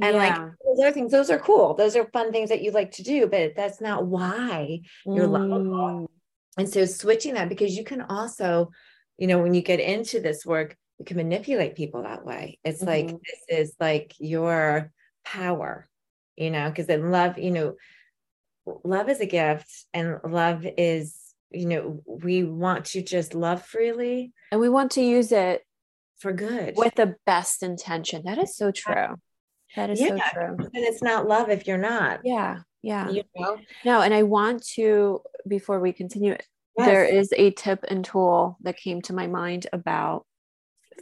And 0.00 0.16
yeah. 0.16 0.22
like 0.22 0.34
those 0.34 0.80
other 0.80 0.92
things, 0.92 1.12
those 1.12 1.30
are 1.30 1.38
cool. 1.38 1.74
Those 1.74 1.94
are 1.96 2.08
fun 2.12 2.32
things 2.32 2.48
that 2.48 2.62
you 2.62 2.72
like 2.72 2.92
to 2.92 3.02
do, 3.02 3.26
but 3.26 3.54
that's 3.54 3.80
not 3.80 4.06
why 4.06 4.80
you're 5.06 5.28
mm. 5.28 5.32
lovable. 5.32 6.10
And 6.58 6.68
so 6.68 6.84
switching 6.84 7.34
that 7.34 7.48
because 7.48 7.76
you 7.76 7.84
can 7.84 8.02
also, 8.02 8.70
you 9.18 9.26
know, 9.26 9.40
when 9.40 9.54
you 9.54 9.62
get 9.62 9.80
into 9.80 10.20
this 10.20 10.44
work, 10.44 10.76
you 10.98 11.04
can 11.04 11.16
manipulate 11.16 11.76
people 11.76 12.02
that 12.02 12.24
way. 12.24 12.58
It's 12.64 12.82
mm-hmm. 12.82 12.88
like 12.88 13.06
this 13.08 13.40
is 13.48 13.74
like 13.78 14.14
your 14.18 14.90
power, 15.24 15.88
you 16.42 16.50
know, 16.50 16.68
because 16.68 16.88
in 16.88 17.10
love, 17.10 17.38
you 17.38 17.50
know, 17.50 17.76
love 18.84 19.08
is 19.08 19.20
a 19.20 19.26
gift 19.26 19.70
and 19.92 20.18
love 20.24 20.66
is, 20.76 21.18
you 21.50 21.66
know, 21.66 22.02
we 22.06 22.44
want 22.44 22.86
to 22.86 23.02
just 23.02 23.34
love 23.34 23.64
freely. 23.64 24.32
And 24.50 24.60
we 24.60 24.68
want 24.68 24.92
to 24.92 25.02
use 25.02 25.32
it 25.32 25.62
for 26.18 26.32
good 26.32 26.74
with 26.76 26.94
the 26.94 27.16
best 27.26 27.62
intention. 27.62 28.22
That 28.24 28.38
is 28.38 28.56
so 28.56 28.70
true. 28.70 29.16
That 29.76 29.90
is 29.90 30.00
yeah. 30.00 30.08
so 30.08 30.18
true. 30.32 30.56
And 30.58 30.84
it's 30.84 31.02
not 31.02 31.26
love 31.26 31.48
if 31.48 31.66
you're 31.66 31.78
not. 31.78 32.20
Yeah. 32.24 32.58
Yeah. 32.82 33.08
You 33.10 33.22
know? 33.36 33.58
No, 33.84 34.00
and 34.00 34.12
I 34.12 34.22
want 34.22 34.66
to, 34.74 35.22
before 35.46 35.80
we 35.80 35.92
continue, 35.92 36.36
Yes. 36.78 36.86
there 36.86 37.04
is 37.04 37.34
a 37.36 37.50
tip 37.50 37.84
and 37.86 38.02
tool 38.02 38.56
that 38.62 38.78
came 38.78 39.02
to 39.02 39.12
my 39.12 39.26
mind 39.26 39.66
about 39.74 40.24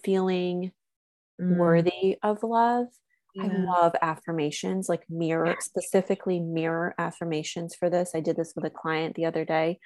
feeling 0.02 0.72
Mm, 1.40 1.56
worthy 1.56 2.18
of 2.22 2.42
love. 2.42 2.88
I 3.38 3.46
love 3.46 3.94
affirmations, 4.02 4.88
like 4.88 5.04
mirror, 5.08 5.56
specifically 5.60 6.40
mirror 6.40 6.94
affirmations 6.98 7.74
for 7.74 7.90
this. 7.90 8.12
I 8.14 8.20
did 8.20 8.36
this 8.36 8.52
with 8.56 8.64
a 8.64 8.70
client 8.70 9.14
the 9.14 9.26
other 9.26 9.44
day, 9.44 9.78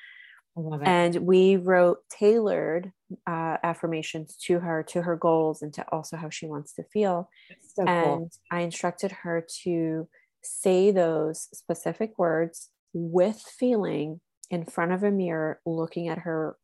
I 0.57 0.61
love 0.61 0.83
it. 0.83 0.89
and 0.89 1.15
we 1.27 1.57
wrote 1.57 1.99
tailored 2.11 2.93
uh, 3.27 3.57
affirmations 3.63 4.37
to 4.47 4.61
her, 4.61 4.83
to 4.85 5.03
her 5.03 5.17
goals, 5.17 5.63
and 5.63 5.73
to 5.75 5.85
also 5.91 6.17
how 6.17 6.31
she 6.31 6.47
wants 6.47 6.75
to 6.75 6.85
feel. 6.85 7.29
So 7.75 7.85
cool. 7.85 7.89
and 7.89 8.33
I 8.51 8.61
instructed 8.61 9.13
her 9.23 9.45
to 9.65 10.09
say 10.43 10.91
those 10.91 11.49
specific 11.53 12.19
words 12.19 12.71
with 12.93 13.41
feeling 13.41 14.21
in 14.51 14.65
front 14.65 14.93
of 14.93 15.03
a 15.03 15.11
mirror, 15.11 15.61
looking 15.67 16.09
at 16.09 16.19
her 16.19 16.57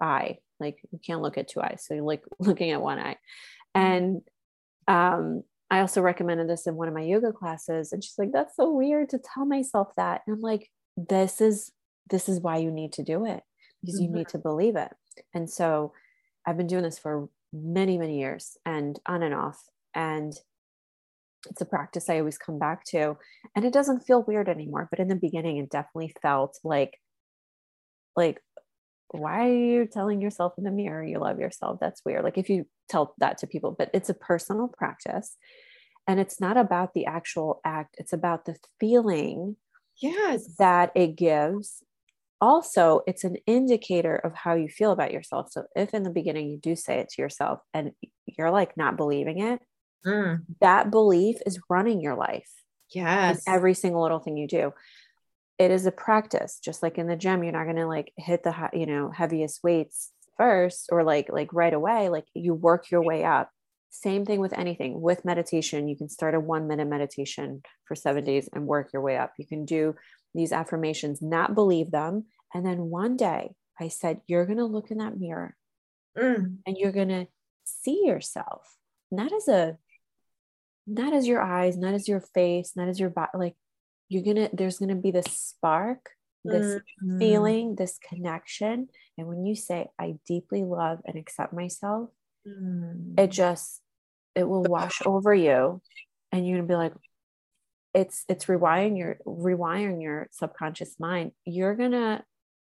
eye. 0.00 0.38
Like 0.58 0.78
you 0.90 0.98
can't 1.04 1.22
look 1.22 1.38
at 1.38 1.48
two 1.48 1.60
eyes, 1.60 1.84
so 1.86 1.94
you're 1.94 2.02
like 2.02 2.24
looking 2.40 2.72
at 2.72 2.82
one 2.82 2.98
eye. 2.98 3.16
And 3.74 4.22
um, 4.88 5.42
I 5.70 5.80
also 5.80 6.00
recommended 6.02 6.48
this 6.48 6.66
in 6.66 6.76
one 6.76 6.88
of 6.88 6.94
my 6.94 7.02
yoga 7.02 7.32
classes, 7.32 7.92
and 7.92 8.02
she's 8.04 8.18
like, 8.18 8.32
"That's 8.32 8.56
so 8.56 8.70
weird 8.72 9.08
to 9.10 9.18
tell 9.18 9.44
myself 9.46 9.92
that." 9.96 10.22
And 10.26 10.34
I'm 10.36 10.40
like, 10.42 10.70
"This 10.96 11.40
is 11.40 11.72
this 12.08 12.28
is 12.28 12.40
why 12.40 12.58
you 12.58 12.70
need 12.70 12.92
to 12.94 13.02
do 13.02 13.24
it 13.24 13.42
because 13.82 14.00
you 14.00 14.08
Mhm. 14.08 14.12
need 14.12 14.28
to 14.30 14.38
believe 14.38 14.76
it." 14.76 14.92
And 15.34 15.50
so 15.50 15.92
I've 16.46 16.56
been 16.56 16.66
doing 16.68 16.84
this 16.84 16.98
for 16.98 17.28
many 17.52 17.98
many 17.98 18.18
years 18.20 18.56
and 18.66 18.98
on 19.06 19.22
and 19.22 19.34
off 19.34 19.68
and 19.94 20.34
it's 21.48 21.60
a 21.60 21.66
practice 21.66 22.08
I 22.08 22.18
always 22.18 22.38
come 22.38 22.58
back 22.58 22.84
to. 22.86 23.16
And 23.54 23.64
it 23.64 23.72
doesn't 23.72 24.00
feel 24.00 24.22
weird 24.22 24.48
anymore. 24.48 24.88
But 24.90 25.00
in 25.00 25.08
the 25.08 25.14
beginning, 25.16 25.58
it 25.58 25.70
definitely 25.70 26.12
felt 26.20 26.58
like, 26.64 27.00
like, 28.16 28.42
why 29.18 29.48
are 29.48 29.54
you 29.54 29.86
telling 29.86 30.20
yourself 30.20 30.54
in 30.58 30.64
the 30.64 30.70
mirror 30.70 31.04
you 31.04 31.18
love 31.18 31.38
yourself? 31.38 31.78
That's 31.80 32.04
weird. 32.04 32.24
Like 32.24 32.38
if 32.38 32.48
you 32.48 32.66
tell 32.88 33.14
that 33.18 33.38
to 33.38 33.46
people, 33.46 33.74
but 33.76 33.90
it's 33.92 34.08
a 34.08 34.14
personal 34.14 34.68
practice. 34.68 35.36
And 36.06 36.20
it's 36.20 36.40
not 36.40 36.56
about 36.56 36.94
the 36.94 37.06
actual 37.06 37.60
act, 37.64 37.96
it's 37.98 38.12
about 38.12 38.44
the 38.44 38.56
feeling 38.78 39.56
yes. 40.00 40.46
that 40.58 40.92
it 40.94 41.16
gives. 41.16 41.82
Also, 42.40 43.00
it's 43.06 43.24
an 43.24 43.36
indicator 43.46 44.14
of 44.14 44.34
how 44.34 44.54
you 44.54 44.68
feel 44.68 44.92
about 44.92 45.12
yourself. 45.12 45.50
So 45.50 45.64
if 45.74 45.94
in 45.94 46.02
the 46.02 46.10
beginning 46.10 46.48
you 46.48 46.58
do 46.58 46.76
say 46.76 46.98
it 46.98 47.08
to 47.10 47.22
yourself 47.22 47.60
and 47.72 47.92
you're 48.26 48.50
like 48.50 48.76
not 48.76 48.96
believing 48.96 49.40
it, 49.40 49.60
Mm, 50.06 50.42
that 50.60 50.92
belief 50.92 51.38
is 51.46 51.58
running 51.68 52.00
your 52.00 52.14
life 52.14 52.48
yes. 52.90 53.42
every 53.48 53.74
single 53.74 54.02
little 54.02 54.20
thing 54.20 54.36
you 54.36 54.46
do 54.46 54.72
it 55.58 55.70
is 55.70 55.86
a 55.86 55.92
practice 55.92 56.58
just 56.62 56.82
like 56.82 56.98
in 56.98 57.06
the 57.06 57.16
gym 57.16 57.42
you're 57.42 57.52
not 57.52 57.64
going 57.64 57.76
to 57.76 57.86
like 57.86 58.12
hit 58.16 58.42
the 58.42 58.54
you 58.72 58.86
know 58.86 59.10
heaviest 59.10 59.62
weights 59.62 60.12
first 60.36 60.88
or 60.92 61.02
like 61.02 61.28
like 61.30 61.52
right 61.52 61.72
away 61.72 62.08
like 62.08 62.26
you 62.34 62.54
work 62.54 62.90
your 62.90 63.02
way 63.02 63.24
up. 63.24 63.50
Same 63.90 64.26
thing 64.26 64.40
with 64.40 64.52
anything 64.52 65.00
with 65.00 65.24
meditation 65.24 65.88
you 65.88 65.96
can 65.96 66.08
start 66.08 66.34
a 66.34 66.40
1 66.40 66.66
minute 66.68 66.88
meditation 66.88 67.62
for 67.86 67.94
7 67.94 68.22
days 68.24 68.48
and 68.52 68.66
work 68.66 68.92
your 68.92 69.02
way 69.02 69.16
up. 69.16 69.32
You 69.38 69.46
can 69.46 69.64
do 69.64 69.94
these 70.34 70.52
affirmations 70.52 71.22
not 71.22 71.54
believe 71.54 71.90
them 71.90 72.26
and 72.54 72.64
then 72.64 72.90
one 72.90 73.16
day 73.16 73.54
i 73.80 73.88
said 73.88 74.20
you're 74.26 74.44
going 74.44 74.58
to 74.58 74.64
look 74.64 74.90
in 74.90 74.98
that 74.98 75.18
mirror 75.18 75.56
Mm, 76.18 76.58
and 76.66 76.78
you're 76.78 76.92
going 76.92 77.08
to 77.08 77.26
see 77.64 78.06
yourself 78.06 78.76
not 79.10 79.32
as 79.32 79.48
a 79.48 79.76
not 80.86 81.12
as 81.12 81.26
your 81.26 81.42
eyes 81.42 81.76
not 81.76 81.92
as 81.92 82.08
your 82.08 82.20
face 82.20 82.72
not 82.74 82.88
as 82.88 82.98
your 82.98 83.10
body 83.10 83.30
like 83.34 83.54
you're 84.08 84.22
gonna 84.22 84.48
there's 84.52 84.78
gonna 84.78 84.94
be 84.94 85.10
this 85.10 85.26
spark 85.26 86.10
this 86.44 86.80
mm, 87.04 87.18
feeling 87.18 87.74
this 87.74 87.98
connection. 87.98 88.88
And 89.18 89.26
when 89.26 89.44
you 89.44 89.54
say 89.56 89.88
i 89.98 90.16
deeply 90.26 90.62
love 90.62 91.00
and 91.04 91.16
accept 91.16 91.52
myself 91.52 92.10
mm. 92.46 93.18
it 93.18 93.30
just 93.30 93.80
it 94.36 94.46
will 94.46 94.62
wash 94.62 95.00
over 95.06 95.34
you. 95.34 95.80
And 96.30 96.46
you're 96.46 96.58
gonna 96.58 96.68
be 96.68 96.74
like 96.74 96.92
it's 97.94 98.24
it's 98.28 98.44
rewiring 98.44 98.98
your 98.98 99.16
rewiring 99.26 100.02
your 100.02 100.28
subconscious 100.30 101.00
mind. 101.00 101.32
You're 101.44 101.74
gonna 101.74 102.22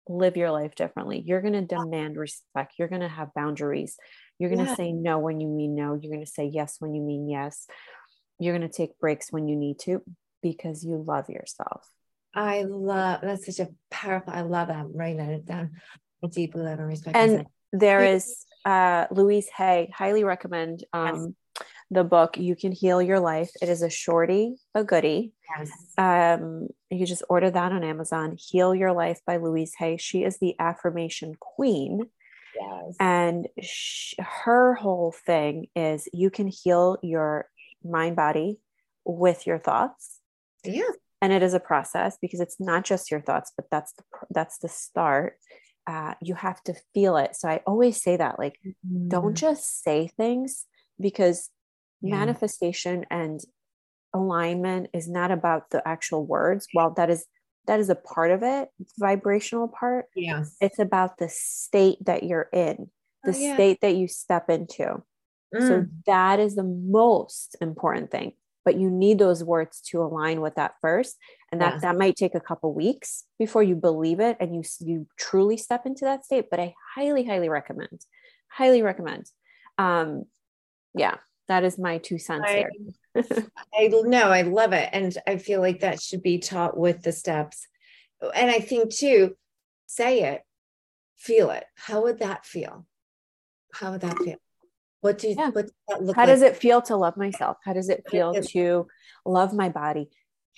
live 0.08 0.38
your 0.38 0.50
life 0.50 0.74
differently. 0.76 1.22
You're 1.24 1.42
gonna 1.42 1.62
demand 1.62 2.16
respect. 2.16 2.76
You're 2.80 2.88
gonna 2.88 3.10
have 3.10 3.34
boundaries. 3.36 3.98
You're 4.40 4.50
gonna 4.50 4.64
Yeah. 4.64 4.76
say 4.76 4.94
no 4.94 5.20
when 5.20 5.42
you 5.42 5.50
mean 5.50 5.76
no. 5.76 6.00
You're 6.02 6.14
gonna 6.14 6.26
say 6.26 6.46
yes 6.46 6.78
when 6.80 6.96
you 6.96 7.02
mean 7.02 7.30
yes. 7.30 7.68
You're 8.40 8.54
gonna 8.54 8.70
take 8.70 8.98
breaks 8.98 9.32
when 9.32 9.50
you 9.50 9.58
need 9.58 9.80
to 9.80 10.02
because 10.42 10.84
you 10.84 11.04
love 11.06 11.30
yourself 11.30 11.90
I 12.34 12.64
love 12.64 13.22
that's 13.22 13.46
such 13.46 13.68
a 13.68 13.72
powerful. 13.90 14.34
I 14.34 14.42
love 14.42 14.68
that. 14.68 14.78
I'm 14.78 14.96
writing 14.96 15.18
that 15.18 15.46
down. 15.46 15.72
I 16.24 16.28
deeply 16.28 16.62
love 16.62 16.80
and 16.80 16.88
respect. 16.88 17.16
and 17.16 17.32
myself. 17.32 17.48
there 17.74 18.04
uh 18.66 19.08
louise 19.12 19.48
hay 19.56 19.90
highly 19.96 20.24
recommend 20.24 20.84
um 20.94 21.36
the 21.92 22.04
book 22.04 22.38
you 22.38 22.56
can 22.56 22.72
heal 22.72 23.02
your 23.02 23.20
life 23.20 23.50
it 23.62 23.70
is 23.70 23.82
a 23.82 23.90
shorty 23.90 24.56
a 24.76 24.84
goodie 24.84 25.32
yes. 25.58 25.72
um 25.98 26.68
you 26.90 27.06
just 27.06 27.24
order 27.30 27.50
that 27.50 27.72
on 27.72 27.84
amazon 27.84 28.36
heal 28.38 28.76
your 28.76 28.92
life 28.92 29.22
by 29.26 29.38
louise 29.38 29.74
hay 29.78 29.96
she 29.96 30.24
is 30.24 30.38
the 30.40 30.56
affirmation 30.60 31.36
queen 31.40 32.02
yes. 32.60 32.96
and 33.00 33.48
sh- 33.62 34.16
her 34.20 34.74
whole 34.74 35.14
thing 35.26 35.68
is 35.76 36.10
you 36.12 36.30
can 36.30 36.48
heal 36.48 36.98
your 37.02 37.48
mind 37.84 38.18
body 38.18 38.60
with 39.06 39.48
your 39.48 39.58
thoughts 39.58 40.19
yeah. 40.64 40.84
and 41.22 41.34
it 41.34 41.44
is 41.44 41.54
a 41.54 41.60
process 41.60 42.18
because 42.22 42.40
it's 42.40 42.60
not 42.60 42.84
just 42.86 43.12
your 43.12 43.22
thoughts 43.22 43.52
but 43.56 43.66
that's 43.72 43.94
the 43.94 44.04
that's 44.32 44.58
the 44.60 44.70
start 44.70 45.38
uh, 45.88 46.14
you 46.22 46.36
have 46.36 46.62
to 46.64 46.74
feel 46.94 47.18
it 47.18 47.36
so 47.36 47.50
i 47.50 47.62
always 47.66 48.02
say 48.02 48.16
that 48.18 48.38
like 48.40 48.60
don't 49.08 49.36
Mm, 49.36 49.40
just 49.40 49.84
say 49.84 50.08
things 50.18 50.66
because 51.00 51.50
Yeah. 52.02 52.18
manifestation 52.18 53.06
and 53.10 53.40
alignment 54.14 54.90
is 54.94 55.08
not 55.08 55.32
about 55.32 55.70
the 55.70 55.88
actual 55.88 56.26
words 56.26 56.68
while 56.74 56.92
that 56.96 57.10
is 57.10 57.26
that 57.68 57.80
is 57.80 57.90
a 57.90 57.96
part 57.96 58.32
of 58.32 58.42
it 58.44 58.70
vibrational 58.98 59.68
part 59.68 60.06
Yes. 60.16 60.56
it's 60.62 60.80
about 60.80 61.18
the 61.18 61.30
state 61.30 61.98
that 62.06 62.24
you're 62.24 62.50
in 62.54 62.90
the 63.26 63.34
Oh, 63.34 63.38
yeah. 63.38 63.54
state 63.54 63.80
that 63.82 63.96
you 63.96 64.08
step 64.08 64.50
into 64.50 65.04
so 65.60 65.82
Mm, 65.82 65.90
that 66.06 66.40
is 66.40 66.56
the 66.56 66.64
most 66.64 67.56
important 67.62 68.12
thing 68.12 68.34
but 68.70 68.80
you 68.80 68.88
need 68.92 69.18
those 69.18 69.44
words 69.44 69.82
to 69.82 70.00
align 70.00 70.42
with 70.42 70.54
that 70.54 70.76
first 70.80 71.18
and 71.52 71.60
that 71.60 71.74
Yes. 71.74 71.82
that 71.82 71.98
might 71.98 72.16
take 72.16 72.36
a 72.36 72.40
couple 72.40 72.72
weeks 72.72 73.24
before 73.40 73.64
you 73.64 73.76
believe 73.76 74.20
it 74.20 74.38
and 74.40 74.54
you 74.56 74.62
you 74.80 75.08
truly 75.18 75.58
step 75.58 75.88
into 75.88 76.06
that 76.06 76.24
state 76.24 76.52
but 76.52 76.60
i 76.60 76.76
highly 76.96 77.24
highly 77.26 77.50
recommend 77.50 78.06
highly 78.48 78.84
recommend 78.84 79.26
um 79.80 80.26
yeah 80.94 81.16
that 81.48 81.64
is 81.64 81.80
my 81.80 81.98
two 81.98 82.20
cents 82.20 82.46
I- 82.48 82.54
here 82.54 82.72
I 83.74 83.88
know. 83.88 84.30
I 84.30 84.44
love 84.44 84.72
it, 84.74 84.90
and 84.94 85.18
I 85.26 85.38
feel 85.38 85.62
like 85.62 85.80
that 85.80 86.00
should 86.00 86.22
be 86.22 86.38
taught 86.38 86.78
with 86.78 87.02
the 87.02 87.12
steps. 87.12 87.68
And 88.36 88.50
I 88.52 88.60
think 88.60 88.94
too, 88.94 89.36
say 89.88 90.22
it, 90.32 90.42
feel 91.18 91.50
it. 91.50 91.66
How 91.76 92.04
would 92.04 92.20
that 92.20 92.46
feel? 92.46 92.86
How 93.74 93.92
would 93.92 94.02
that 94.02 94.18
feel? 94.20 94.38
What 95.02 95.18
do 95.20 95.30
you? 95.30 95.36
Yeah. 95.38 95.50
What 95.52 95.66
does 95.66 95.74
that 95.88 96.04
look 96.04 96.16
how 96.16 96.24
like? 96.24 96.28
does 96.28 96.42
it 96.42 96.58
feel 96.58 96.82
to 96.84 96.96
love 96.96 97.18
myself 97.18 97.58
how 97.64 97.74
does 97.74 97.90
it 97.90 98.04
feel 98.10 98.34
to 98.34 98.88
love 99.26 99.54
my 99.54 99.70
body 99.70 100.10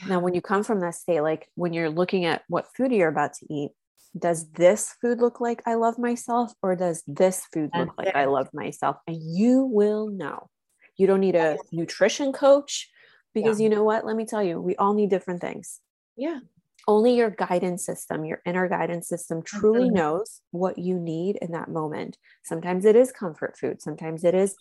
now 0.08 0.20
when 0.20 0.34
you 0.34 0.42
come 0.42 0.64
from 0.64 0.80
that 0.82 0.96
state 0.96 1.22
like 1.22 1.48
when 1.56 1.74
you're 1.74 1.90
looking 1.90 2.26
at 2.26 2.44
what 2.48 2.68
food 2.76 2.92
you're 2.92 3.08
about 3.10 3.34
to 3.34 3.46
eat 3.54 3.72
does 4.18 4.50
this 4.52 4.96
food 5.02 5.20
look 5.22 5.40
like 5.40 5.62
i 5.68 5.76
love 5.76 5.98
myself 5.98 6.52
or 6.62 6.76
does 6.76 7.04
this 7.08 7.46
food 7.54 7.70
look 7.78 7.98
like 7.98 8.16
i 8.16 8.26
love 8.26 8.50
myself 8.54 8.98
and 9.08 9.18
you 9.22 9.64
will 9.64 10.08
know 10.10 10.50
you 10.98 11.08
don't 11.08 11.22
need 11.22 11.36
a 11.36 11.58
nutrition 11.72 12.34
coach 12.34 12.90
because 13.34 13.60
Yeah. 13.60 13.66
you 13.66 13.70
know 13.70 13.84
what 13.84 14.06
let 14.06 14.16
me 14.16 14.26
tell 14.26 14.44
you 14.44 14.60
we 14.60 14.76
all 14.76 14.94
need 14.94 15.10
different 15.10 15.40
things 15.42 15.80
Yeah. 16.18 16.40
Only 16.88 17.16
your 17.16 17.30
guidance 17.30 17.86
system, 17.86 18.26
your 18.26 18.42
inner 18.46 18.68
guidance 18.68 19.08
system 19.08 19.42
truly 19.44 19.90
Mhm. 19.90 19.94
knows 19.94 20.42
what 20.52 20.78
you 20.78 21.00
need 21.00 21.38
in 21.42 21.52
that 21.52 21.70
moment. 21.70 22.18
Sometimes 22.44 22.86
it 22.86 22.96
is 22.96 23.12
comfort 23.12 23.58
food, 23.58 23.82
sometimes 23.82 24.24
it 24.24 24.36
is 24.36 24.56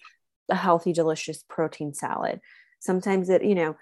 a 0.51 0.57
healthy, 0.57 0.93
delicious 0.93 1.45
protein 1.49 1.95
salad. 1.95 2.41
Sometimes 2.81 3.29
it, 3.29 3.45
you 3.45 3.55
know, 3.55 3.77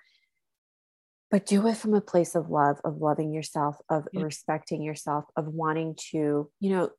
but 1.31 1.47
do 1.47 1.67
it 1.67 1.77
from 1.77 1.95
a 1.95 2.01
place 2.01 2.35
of 2.35 2.49
love, 2.51 2.81
of 2.85 2.99
loving 2.99 3.33
yourself, 3.33 3.77
of 3.91 4.09
Yeah. 4.13 4.23
respecting 4.23 4.83
yourself, 4.83 5.25
of 5.37 5.47
wanting 5.47 5.95
to, 6.11 6.51
you 6.59 6.71
know, 6.71 6.91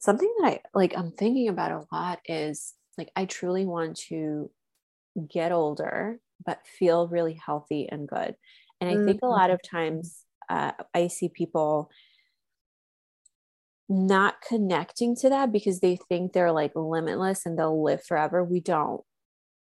something 0.00 0.32
that 0.40 0.46
I 0.46 0.60
like, 0.74 0.96
I'm 0.96 1.10
thinking 1.10 1.48
about 1.48 1.72
a 1.72 1.94
lot 1.94 2.20
is 2.26 2.74
like, 2.96 3.10
I 3.16 3.24
truly 3.26 3.66
want 3.66 3.96
to 4.08 4.50
get 5.28 5.52
older, 5.52 6.20
but 6.44 6.66
feel 6.66 7.08
really 7.08 7.34
healthy 7.34 7.88
and 7.90 8.08
good. 8.08 8.34
And 8.84 9.00
I 9.00 9.04
think 9.04 9.20
a 9.22 9.26
lot 9.26 9.50
of 9.50 9.62
times 9.62 10.24
uh, 10.48 10.72
I 10.92 11.08
see 11.08 11.30
people 11.30 11.90
not 13.88 14.40
connecting 14.46 15.16
to 15.16 15.30
that 15.30 15.52
because 15.52 15.80
they 15.80 15.96
think 16.08 16.32
they're 16.32 16.52
like 16.52 16.72
limitless 16.74 17.46
and 17.46 17.58
they'll 17.58 17.82
live 17.82 18.04
forever. 18.04 18.44
We 18.44 18.60
don't. 18.60 19.02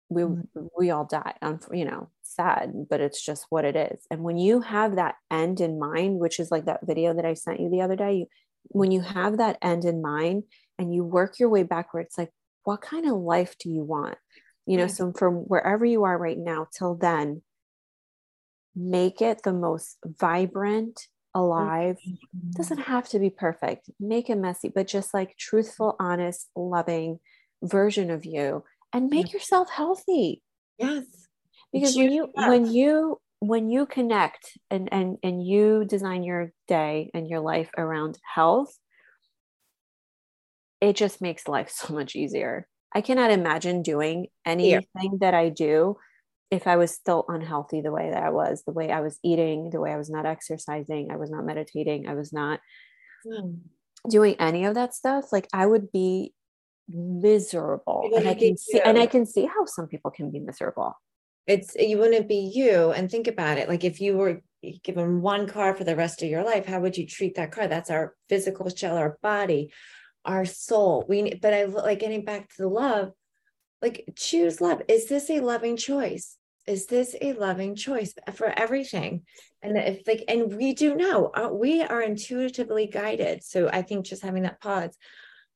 We 0.09 0.23
Mhm. 0.23 0.69
we 0.77 0.91
all 0.91 1.05
die. 1.05 1.35
Um, 1.41 1.59
you 1.71 1.85
know, 1.85 2.09
sad, 2.21 2.87
but 2.89 2.99
it's 2.99 3.23
just 3.23 3.45
what 3.49 3.65
it 3.65 3.75
is. 3.75 4.05
And 4.11 4.23
when 4.23 4.37
you 4.37 4.59
have 4.61 4.95
that 4.95 5.15
end 5.31 5.61
in 5.61 5.79
mind, 5.79 6.19
which 6.19 6.39
is 6.39 6.51
like 6.51 6.65
that 6.65 6.85
video 6.85 7.13
that 7.13 7.25
I 7.25 7.33
sent 7.33 7.61
you 7.61 7.69
the 7.69 7.81
other 7.81 7.95
day, 7.95 8.13
you, 8.13 8.27
when 8.63 8.91
you 8.91 9.01
have 9.01 9.37
that 9.37 9.57
end 9.61 9.85
in 9.85 10.01
mind 10.01 10.43
and 10.77 10.93
you 10.93 11.05
work 11.05 11.39
your 11.39 11.49
way 11.49 11.63
backwards, 11.63 12.17
like 12.17 12.31
what 12.63 12.81
kind 12.81 13.05
of 13.05 13.13
life 13.17 13.55
do 13.57 13.69
you 13.69 13.83
want? 13.83 14.17
You 14.65 14.77
know, 14.77 14.87
so 14.87 15.13
from 15.13 15.35
wherever 15.35 15.85
you 15.85 16.03
are 16.03 16.17
right 16.17 16.37
now 16.37 16.67
till 16.77 16.95
then, 16.95 17.41
make 18.75 19.21
it 19.21 19.43
the 19.43 19.53
most 19.53 19.97
vibrant, 20.05 21.07
alive. 21.33 21.97
Mm-hmm. 22.07 22.51
Doesn't 22.51 22.79
have 22.79 23.07
to 23.09 23.19
be 23.19 23.29
perfect. 23.29 23.89
Make 23.99 24.29
it 24.29 24.37
messy, 24.37 24.69
but 24.73 24.87
just 24.87 25.13
like 25.13 25.37
truthful, 25.37 25.95
honest, 25.99 26.49
loving 26.55 27.19
version 27.61 28.11
of 28.11 28.25
you 28.25 28.63
and 28.91 29.09
make 29.09 29.27
yeah. 29.27 29.33
yourself 29.33 29.69
healthy. 29.69 30.41
Yes. 30.77 31.05
Because 31.71 31.95
when 31.95 32.11
you 32.11 32.29
when 32.35 32.71
you 32.71 33.19
when 33.39 33.69
you 33.69 33.85
connect 33.85 34.57
and 34.69 34.89
and 34.91 35.17
and 35.23 35.45
you 35.45 35.85
design 35.85 36.23
your 36.23 36.51
day 36.67 37.09
and 37.13 37.27
your 37.27 37.39
life 37.39 37.69
around 37.77 38.19
health, 38.35 38.77
it 40.79 40.95
just 40.95 41.21
makes 41.21 41.47
life 41.47 41.69
so 41.73 41.93
much 41.93 42.15
easier. 42.15 42.67
I 42.95 43.01
cannot 43.01 43.31
imagine 43.31 43.81
doing 43.81 44.27
anything 44.45 44.83
yeah. 44.93 45.17
that 45.21 45.33
I 45.33 45.49
do 45.49 45.97
if 46.53 46.67
I 46.67 46.77
was 46.77 46.91
still 46.91 47.25
unhealthy 47.27 47.81
the 47.81 47.91
way 47.91 48.11
that 48.11 48.23
I 48.23 48.29
was, 48.29 48.63
the 48.65 48.73
way 48.73 48.91
I 48.91 49.01
was 49.01 49.19
eating, 49.23 49.69
the 49.69 49.79
way 49.79 49.91
I 49.91 49.97
was 49.97 50.09
not 50.09 50.25
exercising, 50.25 51.11
I 51.11 51.17
was 51.17 51.29
not 51.29 51.45
meditating, 51.45 52.07
I 52.07 52.13
was 52.13 52.31
not 52.31 52.59
mm. 53.25 53.59
doing 54.09 54.35
any 54.39 54.65
of 54.65 54.75
that 54.75 54.93
stuff, 54.93 55.31
like 55.31 55.47
I 55.53 55.65
would 55.65 55.91
be 55.91 56.33
miserable. 56.87 58.09
And 58.15 58.27
I 58.27 58.33
can 58.35 58.57
see 58.57 58.77
you. 58.77 58.83
and 58.85 58.97
I 58.97 59.05
can 59.05 59.25
see 59.25 59.45
how 59.45 59.65
some 59.65 59.87
people 59.87 60.11
can 60.11 60.31
be 60.31 60.39
miserable. 60.39 60.95
It's 61.47 61.75
you 61.75 61.97
wouldn't 61.97 62.29
be 62.29 62.51
you. 62.53 62.91
And 62.91 63.09
think 63.09 63.27
about 63.27 63.57
it. 63.57 63.67
Like 63.67 63.83
if 63.83 63.99
you 63.99 64.17
were 64.17 64.41
given 64.83 65.21
one 65.21 65.47
car 65.47 65.75
for 65.75 65.83
the 65.83 65.95
rest 65.95 66.21
of 66.23 66.29
your 66.29 66.43
life, 66.43 66.65
how 66.65 66.79
would 66.79 66.97
you 66.97 67.05
treat 67.05 67.35
that 67.35 67.51
car? 67.51 67.67
That's 67.67 67.89
our 67.89 68.15
physical 68.29 68.69
shell, 68.69 68.97
our 68.97 69.17
body, 69.21 69.71
our 70.23 70.45
soul. 70.45 71.05
We 71.07 71.33
but 71.35 71.53
I 71.53 71.65
like 71.65 71.99
getting 71.99 72.23
back 72.23 72.49
to 72.49 72.61
the 72.61 72.69
love, 72.69 73.11
like 73.81 74.05
choose 74.15 74.61
love. 74.61 74.81
Is 74.87 75.07
this 75.07 75.29
a 75.29 75.41
loving 75.41 75.75
choice? 75.77 76.37
Is 76.65 76.85
this 76.85 77.15
a 77.19 77.33
loving 77.33 77.75
choice 77.75 78.13
for 78.33 78.47
everything? 78.47 79.23
And 79.61 79.77
if 79.77 80.07
like 80.07 80.23
and 80.27 80.55
we 80.55 80.73
do 80.73 80.95
know 80.95 81.31
uh, 81.33 81.49
we 81.51 81.81
are 81.81 82.01
intuitively 82.01 82.87
guided. 82.87 83.43
So 83.43 83.69
i 83.69 83.81
think 83.81 84.05
just 84.05 84.23
having 84.23 84.43
that 84.43 84.61
pause 84.61 84.97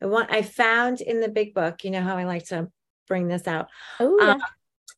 i 0.02 0.06
want 0.06 0.32
i 0.32 0.42
found 0.42 1.02
in 1.02 1.20
the 1.22 1.28
big 1.30 1.54
book 1.54 1.84
you 1.84 1.92
know 1.92 2.02
how 2.02 2.18
i 2.18 2.24
like 2.24 2.46
to 2.48 2.68
bring 3.08 3.28
this 3.28 3.48
out. 3.48 3.68
Oh 4.00 4.18
yeah. 4.20 4.32
Um, 4.32 4.42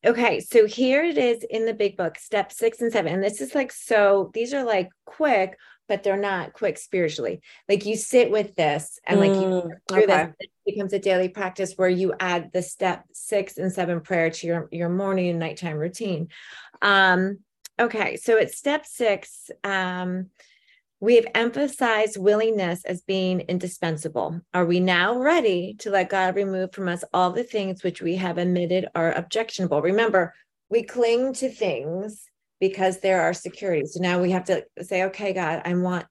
okay 0.05 0.39
so 0.39 0.65
here 0.65 1.03
it 1.03 1.17
is 1.17 1.43
in 1.49 1.65
the 1.65 1.73
big 1.73 1.97
book 1.97 2.17
step 2.17 2.51
six 2.51 2.81
and 2.81 2.91
seven. 2.91 3.13
And 3.13 3.23
this 3.23 3.41
is 3.41 3.53
like 3.53 3.71
so 3.71 4.31
these 4.33 4.53
are 4.53 4.63
like 4.63 4.89
quick 5.05 5.57
but 5.89 6.03
they're 6.03 6.15
not 6.15 6.53
quick 6.53 6.77
spiritually. 6.77 7.41
Like 7.67 7.85
you 7.85 7.97
sit 7.97 8.31
with 8.31 8.55
this 8.55 8.99
and 9.05 9.19
like 9.19 9.31
mm, 9.31 9.41
you 9.41 9.73
through 9.89 10.03
okay. 10.03 10.05
this, 10.05 10.35
it 10.39 10.49
becomes 10.65 10.93
a 10.93 10.99
daily 10.99 11.27
practice 11.27 11.73
where 11.75 11.89
you 11.89 12.13
add 12.19 12.51
the 12.53 12.61
step 12.61 13.03
six 13.11 13.57
and 13.57 13.73
seven 13.73 13.99
prayer 13.99 14.29
to 14.29 14.47
your, 14.47 14.69
your 14.71 14.89
morning 14.89 15.29
and 15.29 15.39
nighttime 15.39 15.77
routine. 15.77 16.29
Um, 16.81 17.39
okay, 17.77 18.15
so 18.15 18.37
it's 18.37 18.57
step 18.57 18.85
six. 18.85 19.49
Um, 19.63 20.27
we 21.01 21.15
have 21.15 21.27
emphasized 21.33 22.17
willingness 22.17 22.85
as 22.85 23.01
being 23.01 23.41
indispensable. 23.41 24.41
Are 24.53 24.65
we 24.65 24.79
now 24.79 25.17
ready 25.17 25.75
to 25.79 25.89
let 25.89 26.09
God 26.09 26.35
remove 26.35 26.71
from 26.71 26.87
us 26.87 27.03
all 27.13 27.31
the 27.31 27.43
things 27.43 27.83
which 27.83 28.01
we 28.01 28.15
have 28.17 28.37
admitted 28.37 28.87
are 28.93 29.13
objectionable? 29.13 29.81
Remember, 29.81 30.35
we 30.69 30.83
cling 30.83 31.33
to 31.35 31.49
things 31.49 32.28
because 32.59 32.99
there 32.99 33.21
are 33.21 33.33
securities. 33.33 33.93
So 33.93 34.01
now 34.01 34.21
we 34.21 34.31
have 34.31 34.45
to 34.45 34.65
say, 34.81 35.03
okay, 35.05 35.33
God, 35.33 35.61
I 35.65 35.73
want, 35.75 36.05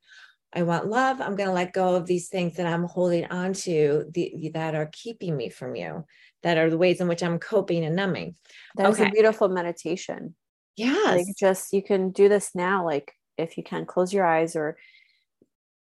I 0.53 0.63
want 0.63 0.87
love. 0.87 1.21
I'm 1.21 1.37
going 1.37 1.49
to 1.49 1.55
let 1.55 1.73
go 1.73 1.95
of 1.95 2.07
these 2.07 2.29
things 2.29 2.57
that 2.57 2.67
I'm 2.67 2.85
holding 2.85 3.27
on 3.27 3.53
to 3.53 4.07
the, 4.13 4.51
that 4.55 4.75
are 4.75 4.89
keeping 4.93 5.37
me 5.37 5.51
from 5.51 5.77
you, 5.77 6.05
that 6.43 6.57
are 6.57 6.71
the 6.71 6.79
ways 6.79 7.01
in 7.01 7.09
which 7.09 7.23
I'm 7.23 7.39
coping 7.39 7.85
and 7.85 7.95
numbing. 7.95 8.35
That 8.77 8.87
okay. 8.87 9.09
a 9.09 9.11
beautiful 9.11 9.49
meditation. 9.49 10.35
Yes. 10.77 11.17
Like 11.17 11.37
just, 11.39 11.73
you 11.73 11.83
can 11.83 12.11
do 12.11 12.29
this 12.29 12.55
now. 12.55 12.85
Like 12.85 13.13
if 13.37 13.59
you 13.59 13.63
can 13.63 13.85
close 13.85 14.13
your 14.13 14.25
eyes 14.25 14.57
or 14.57 14.79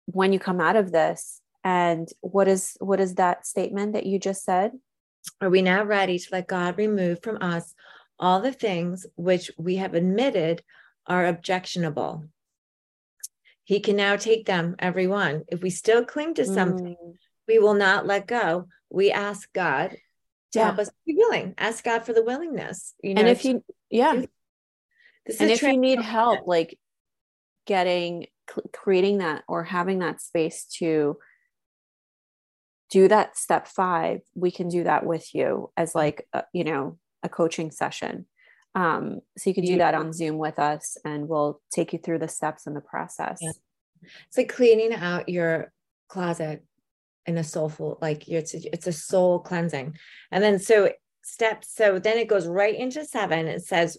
when 0.05 0.31
you 0.31 0.39
come 0.39 0.61
out 0.61 0.75
of 0.75 0.91
this 0.91 1.41
and 1.63 2.07
what 2.21 2.47
is, 2.47 2.77
what 2.79 2.99
is 2.99 3.15
that 3.15 3.45
statement 3.45 3.93
that 3.93 4.05
you 4.05 4.19
just 4.19 4.45
said? 4.45 4.71
Are 5.41 5.49
we 5.49 5.63
now 5.63 5.83
ready 5.83 6.19
to 6.19 6.27
let 6.31 6.47
God 6.47 6.77
remove 6.77 7.21
from 7.23 7.41
us 7.41 7.73
all 8.19 8.41
the 8.41 8.53
things 8.53 9.05
which 9.15 9.51
we 9.57 9.75
have 9.77 9.93
admitted 9.93 10.63
are 11.07 11.25
objectionable. 11.25 12.25
He 13.63 13.79
can 13.79 13.95
now 13.95 14.15
take 14.15 14.45
them, 14.45 14.75
every 14.79 15.07
one. 15.07 15.43
If 15.47 15.61
we 15.61 15.69
still 15.69 16.05
cling 16.05 16.35
to 16.35 16.45
something, 16.45 16.95
mm. 17.03 17.13
we 17.47 17.59
will 17.59 17.73
not 17.73 18.05
let 18.05 18.27
go. 18.27 18.67
We 18.89 19.11
ask 19.11 19.51
God 19.53 19.97
to 20.51 20.59
yeah. 20.59 20.65
help 20.65 20.79
us 20.79 20.89
be 21.05 21.15
willing. 21.15 21.55
Ask 21.57 21.83
God 21.83 22.05
for 22.05 22.13
the 22.13 22.23
willingness. 22.23 22.93
You 23.01 23.15
know, 23.15 23.21
and 23.21 23.29
if 23.29 23.43
you, 23.43 23.63
yeah. 23.89 24.21
This 25.25 25.41
and 25.41 25.49
if 25.49 25.63
you 25.63 25.77
need 25.77 25.99
help, 25.99 26.45
like 26.45 26.77
getting, 27.65 28.27
creating 28.71 29.17
that 29.17 29.43
or 29.47 29.63
having 29.63 29.99
that 29.99 30.21
space 30.21 30.65
to 30.77 31.17
do 32.91 33.07
that 33.07 33.35
step 33.35 33.67
five, 33.67 34.21
we 34.35 34.51
can 34.51 34.69
do 34.69 34.83
that 34.83 35.05
with 35.05 35.33
you 35.33 35.71
as 35.75 35.95
like, 35.95 36.27
uh, 36.31 36.43
you 36.53 36.63
know, 36.63 36.99
a 37.25 37.29
coaching 37.29 37.71
session. 37.71 38.25
Um, 38.75 39.21
so 39.37 39.49
you 39.49 39.53
can 39.53 39.65
do 39.65 39.77
that 39.77 39.95
on 39.95 40.13
Zoom 40.13 40.37
with 40.37 40.59
us 40.59 40.97
and 41.05 41.27
we'll 41.27 41.61
take 41.71 41.93
you 41.93 41.99
through 41.99 42.19
the 42.19 42.27
steps 42.27 42.67
in 42.67 42.73
the 42.73 42.81
process. 42.81 43.39
Yeah. 43.41 43.51
It's 44.27 44.37
like 44.37 44.53
cleaning 44.53 44.93
out 44.93 45.29
your 45.29 45.71
closet 46.09 46.63
in 47.25 47.37
a 47.37 47.43
soulful, 47.43 47.97
like 48.01 48.27
it's 48.27 48.53
a, 48.53 48.73
it's 48.73 48.87
a 48.87 48.91
soul 48.91 49.39
cleansing. 49.39 49.97
And 50.31 50.43
then 50.43 50.59
so 50.59 50.91
steps, 51.23 51.73
so 51.73 51.99
then 51.99 52.17
it 52.17 52.27
goes 52.27 52.47
right 52.47 52.75
into 52.75 53.05
seven. 53.05 53.47
It 53.47 53.63
says, 53.63 53.97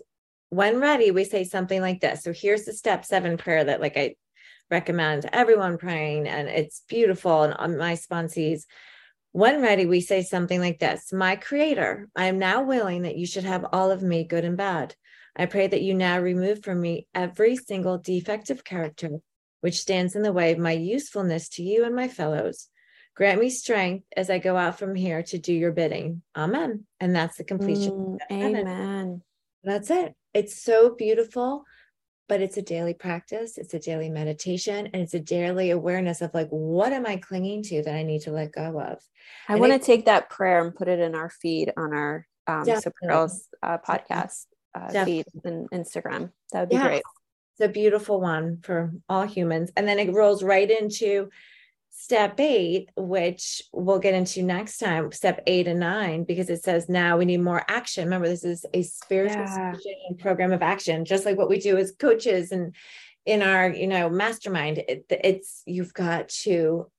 when 0.51 0.79
ready, 0.79 1.11
we 1.11 1.25
say 1.25 1.43
something 1.43 1.81
like 1.81 2.01
this. 2.01 2.23
So 2.23 2.33
here's 2.33 2.65
the 2.65 2.73
step 2.73 3.05
seven 3.05 3.37
prayer 3.37 3.65
that 3.65 3.81
like 3.81 3.97
I 3.97 4.15
recommend 4.71 5.29
everyone 5.33 5.79
praying 5.79 6.29
and 6.29 6.49
it's 6.49 6.83
beautiful. 6.89 7.43
And 7.43 7.55
on 7.55 7.79
my 7.79 7.95
sponsees, 7.95 8.65
when 9.37 9.61
ready, 9.61 9.85
we 9.85 10.01
say 10.01 10.23
something 10.23 10.61
like 10.61 10.79
this 10.79 11.13
My 11.13 11.37
Creator, 11.37 12.09
I 12.17 12.29
am 12.29 12.39
now 12.39 12.63
willing 12.63 13.03
that 13.03 13.19
you 13.19 13.27
should 13.27 13.45
have 13.45 13.67
all 13.71 13.91
of 13.91 14.01
me, 14.01 14.25
good 14.25 14.47
and 14.47 14.57
bad. 14.57 14.95
I 15.37 15.45
pray 15.45 15.67
that 15.67 15.83
you 15.83 15.93
now 15.93 16.19
remove 16.19 16.65
from 16.65 16.81
me 16.81 17.07
every 17.15 17.57
single 17.57 17.99
defective 17.99 18.65
character 18.65 19.11
which 19.61 19.79
stands 19.79 20.17
in 20.17 20.23
the 20.23 20.33
way 20.33 20.53
of 20.53 20.59
my 20.59 20.73
usefulness 20.73 21.51
to 21.51 21.63
you 21.63 21.85
and 21.85 21.95
my 21.95 22.09
fellows. 22.09 22.69
Grant 23.15 23.39
me 23.39 23.51
strength 23.51 24.07
as 24.17 24.31
I 24.31 24.39
go 24.39 24.57
out 24.57 24.79
from 24.79 24.95
here 24.95 25.23
to 25.25 25.37
do 25.37 25.53
your 25.53 25.73
bidding. 25.73 26.23
Amen. 26.35 26.87
And 26.99 27.15
that's 27.15 27.37
the 27.37 27.45
completion. 27.45 28.19
Mm, 28.31 28.33
amen. 28.33 29.23
That's 29.63 29.91
it. 29.91 30.15
It's 30.33 30.63
so 30.63 30.95
beautiful 30.95 31.65
but 32.29 32.41
it's 32.41 32.57
a 32.57 32.63
daily 32.63 32.95
practice 32.95 33.59
it's 33.59 33.75
a 33.75 33.79
daily 33.79 34.09
meditation 34.09 34.87
and 34.93 35.03
it's 35.03 35.15
a 35.15 35.21
daily 35.21 35.71
awareness 35.71 36.21
of 36.21 36.33
like 36.35 36.49
what 36.49 36.93
am 36.93 37.07
i 37.07 37.17
clinging 37.17 37.63
to 37.63 37.83
that 37.83 37.95
i 37.95 38.03
need 38.03 38.23
to 38.23 38.31
let 38.31 38.53
go 38.53 38.81
of? 38.81 38.99
I 39.49 39.57
want 39.57 39.73
to 39.73 39.79
take 39.79 40.07
that 40.07 40.31
prayer 40.31 40.65
and 40.65 40.75
put 40.75 40.89
it 40.89 40.99
in 40.99 41.15
our 41.15 41.31
feed 41.31 41.73
on 41.77 41.93
our 41.93 42.27
um 42.47 42.65
so 42.65 42.91
girls 43.03 43.49
uh, 43.63 43.79
podcast 43.79 44.47
uh, 44.75 45.05
feed 45.05 45.27
and 45.45 45.69
instagram. 45.71 46.31
That 46.53 46.61
would 46.61 46.69
be 46.69 46.77
yeah. 46.77 46.87
great. 46.87 47.03
It's 47.59 47.69
a 47.69 47.73
beautiful 47.73 48.21
one 48.21 48.59
for 48.63 48.93
all 49.09 49.25
humans. 49.27 49.71
And 49.77 49.89
then 49.89 49.99
it 49.99 50.13
rolls 50.13 50.43
right 50.43 50.71
into 50.71 51.31
step 51.99 52.39
eight, 52.39 52.91
which 52.95 53.63
we'll 53.73 53.99
get 53.99 54.15
into 54.15 54.43
next 54.43 54.79
time, 54.79 55.11
step 55.11 55.43
eight 55.47 55.67
and 55.67 55.81
nine, 55.81 56.25
because 56.25 56.51
it 56.51 56.63
says 56.63 56.89
now 56.89 57.17
we 57.17 57.25
need 57.25 57.41
more 57.41 57.65
action. 57.69 58.05
Remember, 58.05 58.29
this 58.29 58.45
is 58.45 58.65
a 58.75 58.83
spiritual 58.83 59.45
yeah. 59.45 59.73
program 60.19 60.53
of 60.53 60.63
action, 60.63 61.05
just 61.05 61.25
like 61.25 61.39
what 61.39 61.49
we 61.49 61.59
do 61.59 61.77
as 61.79 61.93
coaches 61.99 62.53
and 62.53 62.75
in 63.25 63.43
our, 63.43 63.71
you 63.71 63.87
know, 63.87 64.09
mastermind. 64.09 64.79
It, 64.87 65.07
it's 65.11 65.63
you've 65.67 65.95
got 65.95 66.29
to 66.45 66.91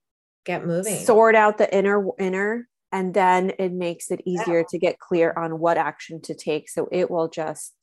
get 0.46 0.66
moving, 0.66 0.98
sort 0.98 1.36
out 1.36 1.58
the 1.58 1.74
inner 1.74 2.04
inner, 2.18 2.68
and 2.92 3.14
then 3.14 3.54
it 3.60 3.72
makes 3.72 4.12
it 4.12 4.22
easier 4.26 4.60
yeah. 4.60 4.66
to 4.70 4.80
get 4.80 5.00
clear 5.00 5.32
on 5.38 5.60
what 5.60 5.78
action 5.78 6.22
to 6.24 6.34
take. 6.34 6.70
So 6.70 6.90
it 6.92 7.10
will 7.10 7.30
just 7.30 7.74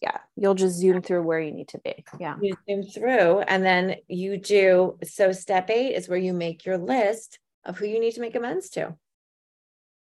yeah 0.00 0.18
you'll 0.38 0.54
just 0.54 0.76
zoom 0.76 1.02
through 1.02 1.22
where 1.22 1.40
you 1.40 1.52
need 1.52 1.68
to 1.68 1.78
be. 1.78 2.04
Yeah. 2.18 2.36
You 2.40 2.54
zoom 2.68 2.82
through 2.84 3.40
and 3.40 3.64
then 3.64 3.96
you 4.06 4.38
do 4.38 4.98
so 5.02 5.32
step 5.32 5.68
eight 5.70 5.94
is 5.94 6.08
where 6.08 6.18
you 6.18 6.32
make 6.32 6.64
your 6.64 6.78
list 6.78 7.38
of 7.64 7.76
who 7.76 7.86
you 7.86 8.00
need 8.00 8.12
to 8.12 8.20
make 8.20 8.36
amends 8.36 8.70
to. 8.70 8.94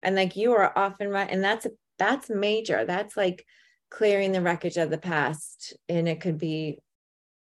And 0.01 0.15
like 0.15 0.35
you 0.35 0.53
are 0.53 0.77
often 0.77 1.09
right 1.09 1.29
and 1.29 1.43
that's 1.43 1.67
that's 1.99 2.29
major. 2.29 2.85
That's 2.85 3.15
like 3.15 3.45
clearing 3.89 4.31
the 4.31 4.41
wreckage 4.41 4.77
of 4.77 4.89
the 4.89 4.97
past 4.97 5.73
and 5.87 6.07
it 6.07 6.19
could 6.19 6.39
be 6.39 6.79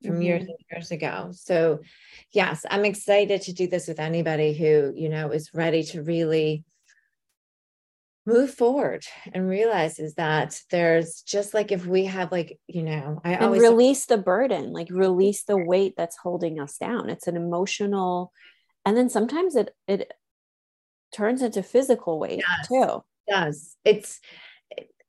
from 0.03 0.13
mm-hmm. 0.13 0.21
years 0.23 0.41
and 0.43 0.57
years 0.71 0.91
ago. 0.91 1.29
So 1.31 1.79
yes 2.33 2.65
i'm 2.69 2.85
excited 2.85 3.41
to 3.43 3.53
do 3.53 3.67
this 3.67 3.87
with 3.87 3.99
anybody 3.99 4.53
who 4.53 4.93
you 4.95 5.09
know 5.09 5.31
is 5.31 5.53
ready 5.53 5.83
to 5.83 6.03
really 6.03 6.63
move 8.25 8.51
forward 8.51 9.03
and 9.34 9.49
realizes 9.49 10.13
that 10.15 10.60
there's 10.69 11.21
just 11.21 11.53
like 11.53 11.71
if 11.71 11.86
we 11.86 12.05
have 12.05 12.31
like 12.31 12.60
you 12.67 12.84
know 12.84 13.19
i 13.23 13.34
and 13.34 13.45
always 13.45 13.62
release 13.62 14.05
the 14.05 14.17
burden 14.17 14.71
like 14.71 14.89
release 14.91 15.43
the 15.43 15.57
weight 15.57 15.95
that's 15.97 16.17
holding 16.17 16.60
us 16.60 16.77
down. 16.77 17.10
It's 17.10 17.27
an 17.27 17.36
emotional 17.36 18.31
and 18.86 18.95
then 18.95 19.10
sometimes 19.10 19.55
it 19.55 19.75
it 19.88 20.12
turns 21.13 21.41
into 21.41 21.63
physical 21.63 22.19
weight 22.19 22.43
yes, 22.47 22.67
too. 22.67 23.03
It 23.27 23.31
does 23.31 23.75
it's 23.84 24.19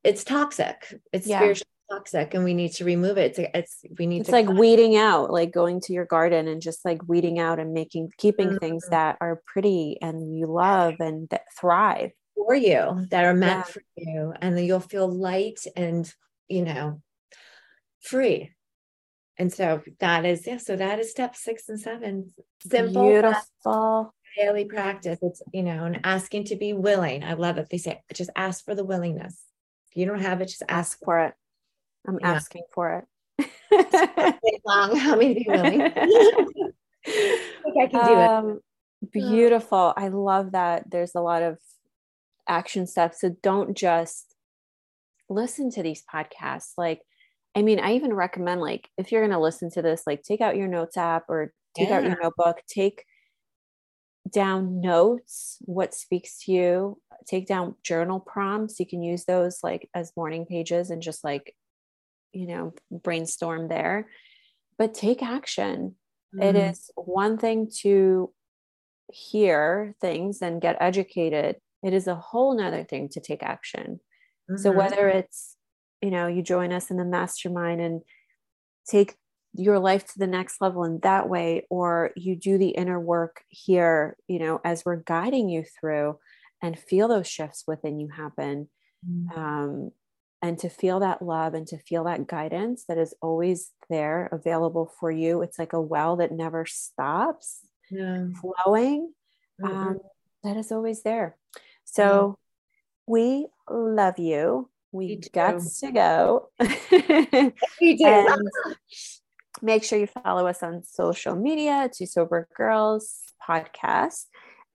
it's 0.03 0.25
toxic. 0.25 0.99
It's 1.13 1.27
yeah. 1.27 1.39
spiritually 1.39 1.69
toxic 1.91 2.33
and 2.33 2.45
we 2.45 2.55
need 2.55 2.73
to 2.73 2.85
remove 2.87 3.19
it. 3.19 3.39
It's, 3.39 3.51
it's 3.55 3.99
we 3.99 4.07
need 4.07 4.23
it's 4.23 4.31
like 4.31 4.49
weeding 4.49 4.97
out 4.97 5.31
like 5.31 5.53
going 5.53 5.83
to 5.83 5.93
your 5.93 6.07
garden 6.07 6.49
and 6.49 6.63
just 6.63 6.83
like 6.87 7.07
weeding 7.07 7.39
out 7.39 7.59
and 7.59 7.75
making 7.75 8.11
keeping 8.17 8.49
mm-hmm. 8.49 8.57
things 8.57 8.89
that 8.89 9.19
are 9.21 9.43
pretty 9.47 9.99
and 10.01 10.35
you 10.35 10.47
love 10.47 10.95
and 10.99 11.29
that 11.29 11.43
thrive 11.61 12.13
for 12.35 12.55
you 12.55 13.07
that 13.11 13.25
are 13.25 13.35
meant 13.35 13.65
yeah. 13.67 13.73
for 13.73 13.83
you 13.97 14.35
and 14.41 14.57
then 14.57 14.65
you'll 14.65 14.81
feel 14.81 15.09
light 15.09 15.61
and 15.77 16.13
you 16.49 16.63
know 16.65 17.01
free. 18.01 18.51
And 19.39 19.53
so 19.53 19.83
that 20.01 20.25
is 20.25 20.47
yeah 20.47 20.59
so 20.59 20.77
that 20.77 20.99
is 20.99 21.11
step 21.11 21.37
six 21.37 21.69
and 21.69 21.81
seven. 21.81 22.33
Simple 22.61 23.03
beautiful. 23.03 24.15
daily 24.37 24.65
practice. 24.65 25.19
It's 25.23 25.43
you 25.53 25.63
know 25.63 25.85
and 25.85 26.01
asking 26.05 26.45
to 26.45 26.57
be 26.57 26.73
willing. 26.73 27.25
I 27.25 27.35
love 27.35 27.59
it. 27.59 27.69
They 27.71 27.79
say 27.79 28.01
just 28.13 28.31
ask 28.37 28.65
for 28.65 28.75
the 28.75 28.85
willingness. 28.85 29.41
If 29.91 29.97
you 29.97 30.07
don't 30.07 30.21
have 30.21 30.41
it 30.41 30.47
just 30.47 30.63
ask, 30.69 30.99
for 31.05 31.21
it. 31.21 31.35
I'm 32.07 32.19
yeah. 32.21 32.33
asking 32.33 32.63
for 32.73 33.05
it. 33.71 34.61
Long 34.67 34.97
how 34.97 35.17
many 35.17 35.35
be 35.35 35.45
willing? 35.47 35.81
I, 37.07 37.53
I 37.83 37.87
can 37.89 38.07
do 38.07 38.15
um, 38.15 38.51
it 38.51 38.63
beautiful. 39.11 39.93
I 39.97 40.09
love 40.09 40.53
that 40.53 40.91
there's 40.91 41.15
a 41.15 41.21
lot 41.21 41.43
of 41.43 41.59
action 42.49 42.87
steps. 42.87 43.21
So 43.21 43.37
don't 43.43 43.77
just 43.77 44.35
listen 45.29 45.71
to 45.73 45.83
these 45.83 46.03
podcasts. 46.13 46.73
Like, 46.77 47.01
I 47.55 47.63
mean, 47.63 47.81
I 47.81 47.95
even 47.95 48.15
recommend 48.15 48.61
like 48.61 48.89
if 48.97 49.13
you're 49.13 49.23
going 49.23 49.33
to 49.33 49.39
listen 49.39 49.71
to 49.73 49.83
this, 49.83 50.03
like 50.07 50.23
take 50.23 50.41
out 50.41 50.57
your 50.57 50.69
notes 50.69 50.97
app 50.97 51.25
or 51.29 51.53
take 51.77 51.89
yeah. 51.89 51.97
out 51.97 52.05
your 52.05 52.21
notebook, 52.21 52.59
take 52.69 53.05
down 54.33 54.81
notes, 54.81 55.59
what 55.63 55.95
speaks 55.95 56.45
to 56.45 56.53
you, 56.53 56.99
take 57.27 57.47
down 57.47 57.75
journal 57.83 58.21
prompts. 58.21 58.79
You 58.81 58.87
can 58.87 59.03
use 59.03 59.25
those 59.25 59.59
like 59.63 59.89
as 59.95 60.13
morning 60.17 60.47
pages 60.47 60.91
and 60.91 61.03
just 61.03 61.25
like, 61.25 61.55
you 62.33 62.47
know, 62.47 62.73
brainstorm 62.91 63.69
there. 63.69 64.09
But 64.79 64.95
take 64.95 65.23
action. 65.23 65.97
Mm-hmm. 66.35 66.43
It 66.43 66.57
is 66.57 66.91
one 66.95 67.37
thing 67.37 67.71
to 67.81 68.33
hear 69.13 69.95
things 70.01 70.41
and 70.41 70.63
get 70.63 70.79
educated 70.81 71.57
it 71.83 71.93
is 71.93 72.07
a 72.07 72.15
whole 72.15 72.57
nother 72.57 72.85
thing 72.85 73.09
to 73.09 73.21
take 73.21 73.43
action 73.43 74.01
mm-hmm. 74.51 74.57
so 74.57 74.71
whether 74.73 75.09
it's 75.09 75.57
you 76.01 76.11
know 76.11 76.27
you 76.27 76.43
join 76.43 76.73
us 76.73 76.91
in 76.91 76.97
the 76.97 77.05
mastermind 77.05 77.81
and 77.81 78.03
take 78.89 79.15
your 79.55 79.79
life 79.79 80.07
to 80.07 80.19
the 80.19 80.27
next 80.27 80.61
level 80.61 80.85
in 80.85 80.99
that 81.03 81.29
way 81.29 81.67
or 81.69 82.11
you 82.17 82.35
do 82.35 82.57
the 82.57 82.71
inner 82.71 82.99
work 82.99 83.43
here 83.49 84.17
you 84.27 84.39
know 84.39 84.61
as 84.65 84.85
we're 84.85 84.97
guiding 84.97 85.49
you 85.49 85.65
through 85.81 86.19
and 86.63 86.79
feel 86.79 87.09
those 87.09 87.29
shifts 87.29 87.65
within 87.67 87.99
you 87.99 88.09
happen 88.09 88.69
mm-hmm. 89.09 89.39
um, 89.39 89.91
and 90.41 90.59
to 90.59 90.69
feel 90.69 91.01
that 91.01 91.23
love 91.23 91.55
and 91.55 91.67
to 91.67 91.79
feel 91.79 92.05
that 92.05 92.27
guidance 92.27 92.85
that 92.89 92.99
is 92.99 93.15
always 93.21 93.71
there 93.91 94.29
available 94.33 94.91
for 94.99 95.11
you 95.11 95.43
it's 95.43 95.59
like 95.59 95.73
a 95.73 95.81
well 95.81 96.17
that 96.17 96.33
never 96.33 96.65
stops 96.65 97.61
yeah. 97.91 98.27
flowing 98.41 99.13
mm-hmm. 99.61 99.77
um, 99.77 100.01
that 100.43 100.57
is 100.57 100.73
always 100.73 101.03
there 101.03 101.37
so 101.93 102.39
we 103.07 103.47
love 103.71 104.19
you. 104.19 104.71
We 104.93 105.21
got 105.33 105.61
to 105.61 105.93
go. 105.93 106.49
we 107.81 107.97
do. 107.97 108.49
make 109.61 109.85
sure 109.85 109.99
you 109.99 110.07
follow 110.07 110.47
us 110.47 110.63
on 110.63 110.83
social 110.83 111.37
media 111.37 111.91
Two 111.95 112.07
Sober 112.07 112.49
Girls 112.57 113.21
podcast. 113.47 114.25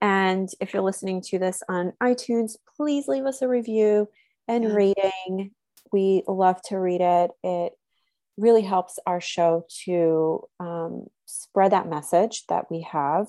And 0.00 0.48
if 0.60 0.72
you're 0.72 0.82
listening 0.82 1.22
to 1.22 1.38
this 1.38 1.62
on 1.68 1.92
iTunes, 2.00 2.52
please 2.76 3.08
leave 3.08 3.26
us 3.26 3.42
a 3.42 3.48
review 3.48 4.08
and 4.46 4.72
rating. 4.72 5.50
We 5.92 6.22
love 6.28 6.62
to 6.66 6.78
read 6.78 7.00
it. 7.00 7.30
It 7.42 7.72
really 8.36 8.62
helps 8.62 9.00
our 9.06 9.20
show 9.20 9.64
to 9.84 10.48
um, 10.60 11.06
spread 11.26 11.72
that 11.72 11.88
message 11.88 12.44
that 12.48 12.70
we 12.70 12.82
have 12.82 13.26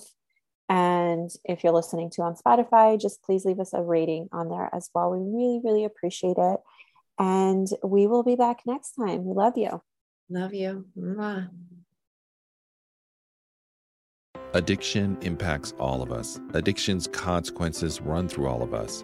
and 0.69 1.31
if 1.43 1.63
you're 1.63 1.73
listening 1.73 2.11
to 2.11 2.21
on 2.21 2.35
Spotify, 2.35 3.01
just 3.01 3.23
please 3.23 3.43
leave 3.43 3.59
us 3.59 3.73
a 3.73 3.81
rating 3.81 4.29
on 4.31 4.49
there 4.49 4.69
as 4.71 4.91
well. 4.93 5.09
We 5.09 5.17
really, 5.17 5.61
really 5.63 5.83
appreciate 5.83 6.37
it. 6.37 6.59
And 7.17 7.67
we 7.83 8.05
will 8.05 8.23
be 8.23 8.35
back 8.35 8.59
next 8.67 8.91
time. 8.91 9.25
We 9.25 9.33
love 9.33 9.57
you. 9.57 9.81
Love 10.29 10.53
you. 10.53 10.85
Mwah. 10.97 11.49
Addiction 14.53 15.17
impacts 15.21 15.73
all 15.79 16.01
of 16.03 16.11
us. 16.11 16.39
Addiction's 16.53 17.07
consequences 17.07 17.99
run 18.01 18.27
through 18.27 18.47
all 18.47 18.61
of 18.61 18.73
us. 18.73 19.03